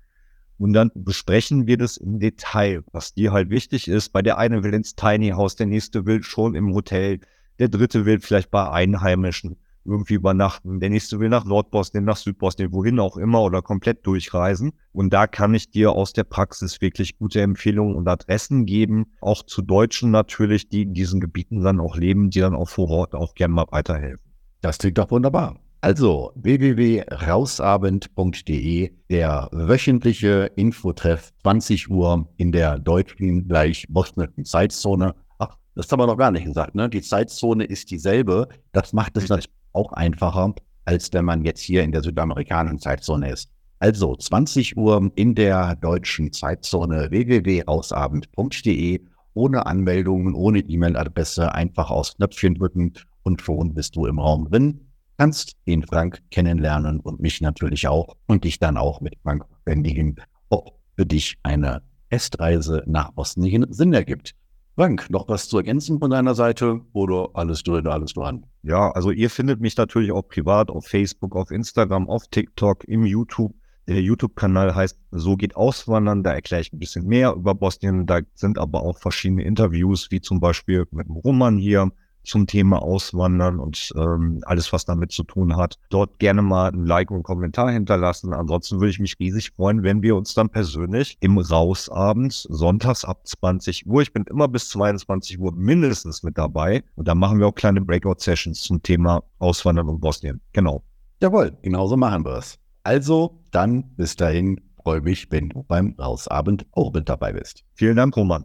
Und 0.58 0.74
dann 0.74 0.90
besprechen 0.94 1.66
wir 1.66 1.78
das 1.78 1.96
im 1.96 2.20
Detail, 2.20 2.84
was 2.92 3.14
dir 3.14 3.32
halt 3.32 3.48
wichtig 3.48 3.88
ist. 3.88 4.10
Bei 4.10 4.20
der 4.20 4.36
eine 4.36 4.62
will 4.62 4.74
ins 4.74 4.94
Tiny 4.94 5.30
House, 5.30 5.56
der 5.56 5.66
nächste 5.66 6.04
will 6.04 6.22
schon 6.22 6.54
im 6.54 6.74
Hotel, 6.74 7.20
der 7.58 7.68
dritte 7.68 8.04
will 8.04 8.20
vielleicht 8.20 8.50
bei 8.50 8.70
Einheimischen 8.70 9.56
irgendwie 9.86 10.14
übernachten. 10.14 10.80
Der 10.80 10.90
nächste 10.90 11.18
will 11.18 11.30
nach 11.30 11.46
Nordbosnien, 11.46 12.04
nach 12.04 12.18
Südbosnien, 12.18 12.74
wohin 12.74 13.00
auch 13.00 13.16
immer 13.16 13.40
oder 13.40 13.62
komplett 13.62 14.06
durchreisen. 14.06 14.72
Und 14.92 15.14
da 15.14 15.26
kann 15.26 15.54
ich 15.54 15.70
dir 15.70 15.92
aus 15.92 16.12
der 16.12 16.24
Praxis 16.24 16.82
wirklich 16.82 17.16
gute 17.16 17.40
Empfehlungen 17.40 17.96
und 17.96 18.06
Adressen 18.06 18.66
geben, 18.66 19.06
auch 19.22 19.44
zu 19.44 19.62
Deutschen 19.62 20.10
natürlich, 20.10 20.68
die 20.68 20.82
in 20.82 20.92
diesen 20.92 21.20
Gebieten 21.20 21.62
dann 21.62 21.80
auch 21.80 21.96
leben, 21.96 22.28
die 22.28 22.40
dann 22.40 22.54
auch 22.54 22.68
vor 22.68 22.90
Ort 22.90 23.14
auch 23.14 23.34
gerne 23.34 23.54
mal 23.54 23.66
weiterhelfen. 23.70 24.31
Das 24.62 24.78
klingt 24.78 24.96
doch 24.96 25.10
wunderbar. 25.10 25.58
Also 25.80 26.32
www.rausabend.de, 26.36 28.92
der 29.10 29.48
wöchentliche 29.50 30.52
Infotreff 30.54 31.32
20 31.42 31.90
Uhr 31.90 32.28
in 32.36 32.52
der 32.52 32.78
deutschen 32.78 33.48
gleich 33.48 33.84
bosnischen 33.88 34.44
Zeitzone. 34.44 35.16
Ach, 35.40 35.56
das 35.74 35.90
haben 35.90 35.98
wir 35.98 36.06
noch 36.06 36.16
gar 36.16 36.30
nicht 36.30 36.44
gesagt, 36.44 36.76
ne? 36.76 36.88
Die 36.88 37.02
Zeitzone 37.02 37.64
ist 37.64 37.90
dieselbe. 37.90 38.46
Das 38.70 38.92
macht 38.92 39.16
es 39.16 39.28
natürlich 39.28 39.50
auch 39.72 39.92
einfacher, 39.92 40.54
als 40.84 41.12
wenn 41.12 41.24
man 41.24 41.44
jetzt 41.44 41.62
hier 41.62 41.82
in 41.82 41.90
der 41.90 42.04
südamerikanischen 42.04 42.78
Zeitzone 42.78 43.32
ist. 43.32 43.50
Also 43.80 44.14
20 44.14 44.76
Uhr 44.76 45.10
in 45.16 45.34
der 45.34 45.74
deutschen 45.74 46.32
Zeitzone 46.32 47.10
www.ausabend.de 47.10 49.00
ohne 49.34 49.66
Anmeldungen, 49.66 50.34
ohne 50.34 50.60
E-Mail-Adresse, 50.60 51.52
einfach 51.52 51.90
aus 51.90 52.14
Knöpfchen 52.14 52.54
drücken 52.54 52.92
und 53.22 53.40
schon 53.42 53.74
bist 53.74 53.96
du 53.96 54.06
im 54.06 54.18
Raum 54.18 54.48
drin. 54.50 54.88
Kannst 55.18 55.56
den 55.66 55.82
Frank 55.82 56.22
kennenlernen 56.30 57.00
und 57.00 57.20
mich 57.20 57.40
natürlich 57.40 57.86
auch 57.86 58.16
und 58.26 58.44
dich 58.44 58.58
dann 58.58 58.76
auch 58.76 59.00
mit 59.00 59.14
Frank 59.22 59.44
verständigen, 59.48 60.16
ob 60.48 60.78
für 60.96 61.06
dich 61.06 61.36
eine 61.42 61.82
Testreise 62.10 62.82
nach 62.86 63.12
Bosnien 63.12 63.72
Sinn 63.72 63.92
ergibt. 63.92 64.34
Frank, 64.74 65.10
noch 65.10 65.28
was 65.28 65.48
zu 65.48 65.58
ergänzen 65.58 65.98
von 65.98 66.10
deiner 66.10 66.34
Seite 66.34 66.80
oder 66.92 67.28
alles 67.34 67.62
drin, 67.62 67.86
alles 67.86 68.14
dran? 68.14 68.46
Ja, 68.62 68.90
also 68.92 69.10
ihr 69.10 69.28
findet 69.28 69.60
mich 69.60 69.76
natürlich 69.76 70.12
auch 70.12 70.22
privat 70.22 70.70
auf 70.70 70.86
Facebook, 70.86 71.36
auf 71.36 71.50
Instagram, 71.50 72.08
auf 72.08 72.26
TikTok, 72.28 72.84
im 72.84 73.04
YouTube. 73.04 73.54
Der 73.86 74.00
YouTube-Kanal 74.00 74.74
heißt 74.74 74.98
So 75.10 75.36
geht 75.36 75.56
Auswandern. 75.56 76.22
Da 76.22 76.32
erkläre 76.32 76.62
ich 76.62 76.72
ein 76.72 76.78
bisschen 76.78 77.06
mehr 77.06 77.34
über 77.34 77.54
Bosnien. 77.54 78.06
Da 78.06 78.20
sind 78.34 78.56
aber 78.56 78.82
auch 78.82 78.98
verschiedene 78.98 79.42
Interviews, 79.42 80.10
wie 80.10 80.20
zum 80.20 80.40
Beispiel 80.40 80.86
mit 80.90 81.06
dem 81.06 81.16
Roman 81.16 81.58
hier 81.58 81.90
zum 82.24 82.46
Thema 82.46 82.82
Auswandern 82.82 83.58
und 83.58 83.92
ähm, 83.96 84.40
alles, 84.44 84.72
was 84.72 84.84
damit 84.84 85.12
zu 85.12 85.24
tun 85.24 85.56
hat. 85.56 85.78
Dort 85.90 86.18
gerne 86.18 86.42
mal 86.42 86.70
ein 86.70 86.86
Like 86.86 87.10
und 87.10 87.16
einen 87.16 87.22
Kommentar 87.22 87.70
hinterlassen. 87.70 88.32
Ansonsten 88.32 88.80
würde 88.80 88.90
ich 88.90 89.00
mich 89.00 89.18
riesig 89.18 89.52
freuen, 89.52 89.82
wenn 89.82 90.02
wir 90.02 90.16
uns 90.16 90.34
dann 90.34 90.48
persönlich 90.48 91.16
im 91.20 91.38
Rausabend, 91.38 92.46
sonntags 92.48 93.04
ab 93.04 93.26
20 93.26 93.86
Uhr, 93.86 94.02
ich 94.02 94.12
bin 94.12 94.24
immer 94.24 94.48
bis 94.48 94.68
22 94.70 95.38
Uhr 95.38 95.52
mindestens 95.52 96.22
mit 96.22 96.38
dabei. 96.38 96.82
Und 96.96 97.08
da 97.08 97.14
machen 97.14 97.38
wir 97.38 97.46
auch 97.46 97.54
kleine 97.54 97.80
Breakout-Sessions 97.80 98.62
zum 98.62 98.82
Thema 98.82 99.22
Auswandern 99.38 99.88
und 99.88 100.00
Bosnien. 100.00 100.40
Genau. 100.52 100.82
Jawohl, 101.20 101.56
genauso 101.62 101.96
machen 101.96 102.24
wir 102.24 102.38
es. 102.38 102.58
Also, 102.84 103.38
dann 103.52 103.94
bis 103.96 104.16
dahin 104.16 104.60
freue 104.82 105.00
mich, 105.00 105.30
wenn 105.30 105.48
du 105.48 105.62
beim 105.62 105.94
Rausabend 105.98 106.66
auch 106.72 106.92
mit 106.92 107.08
dabei 107.08 107.32
bist. 107.32 107.64
Vielen 107.74 107.96
Dank, 107.96 108.16
Roman. 108.16 108.44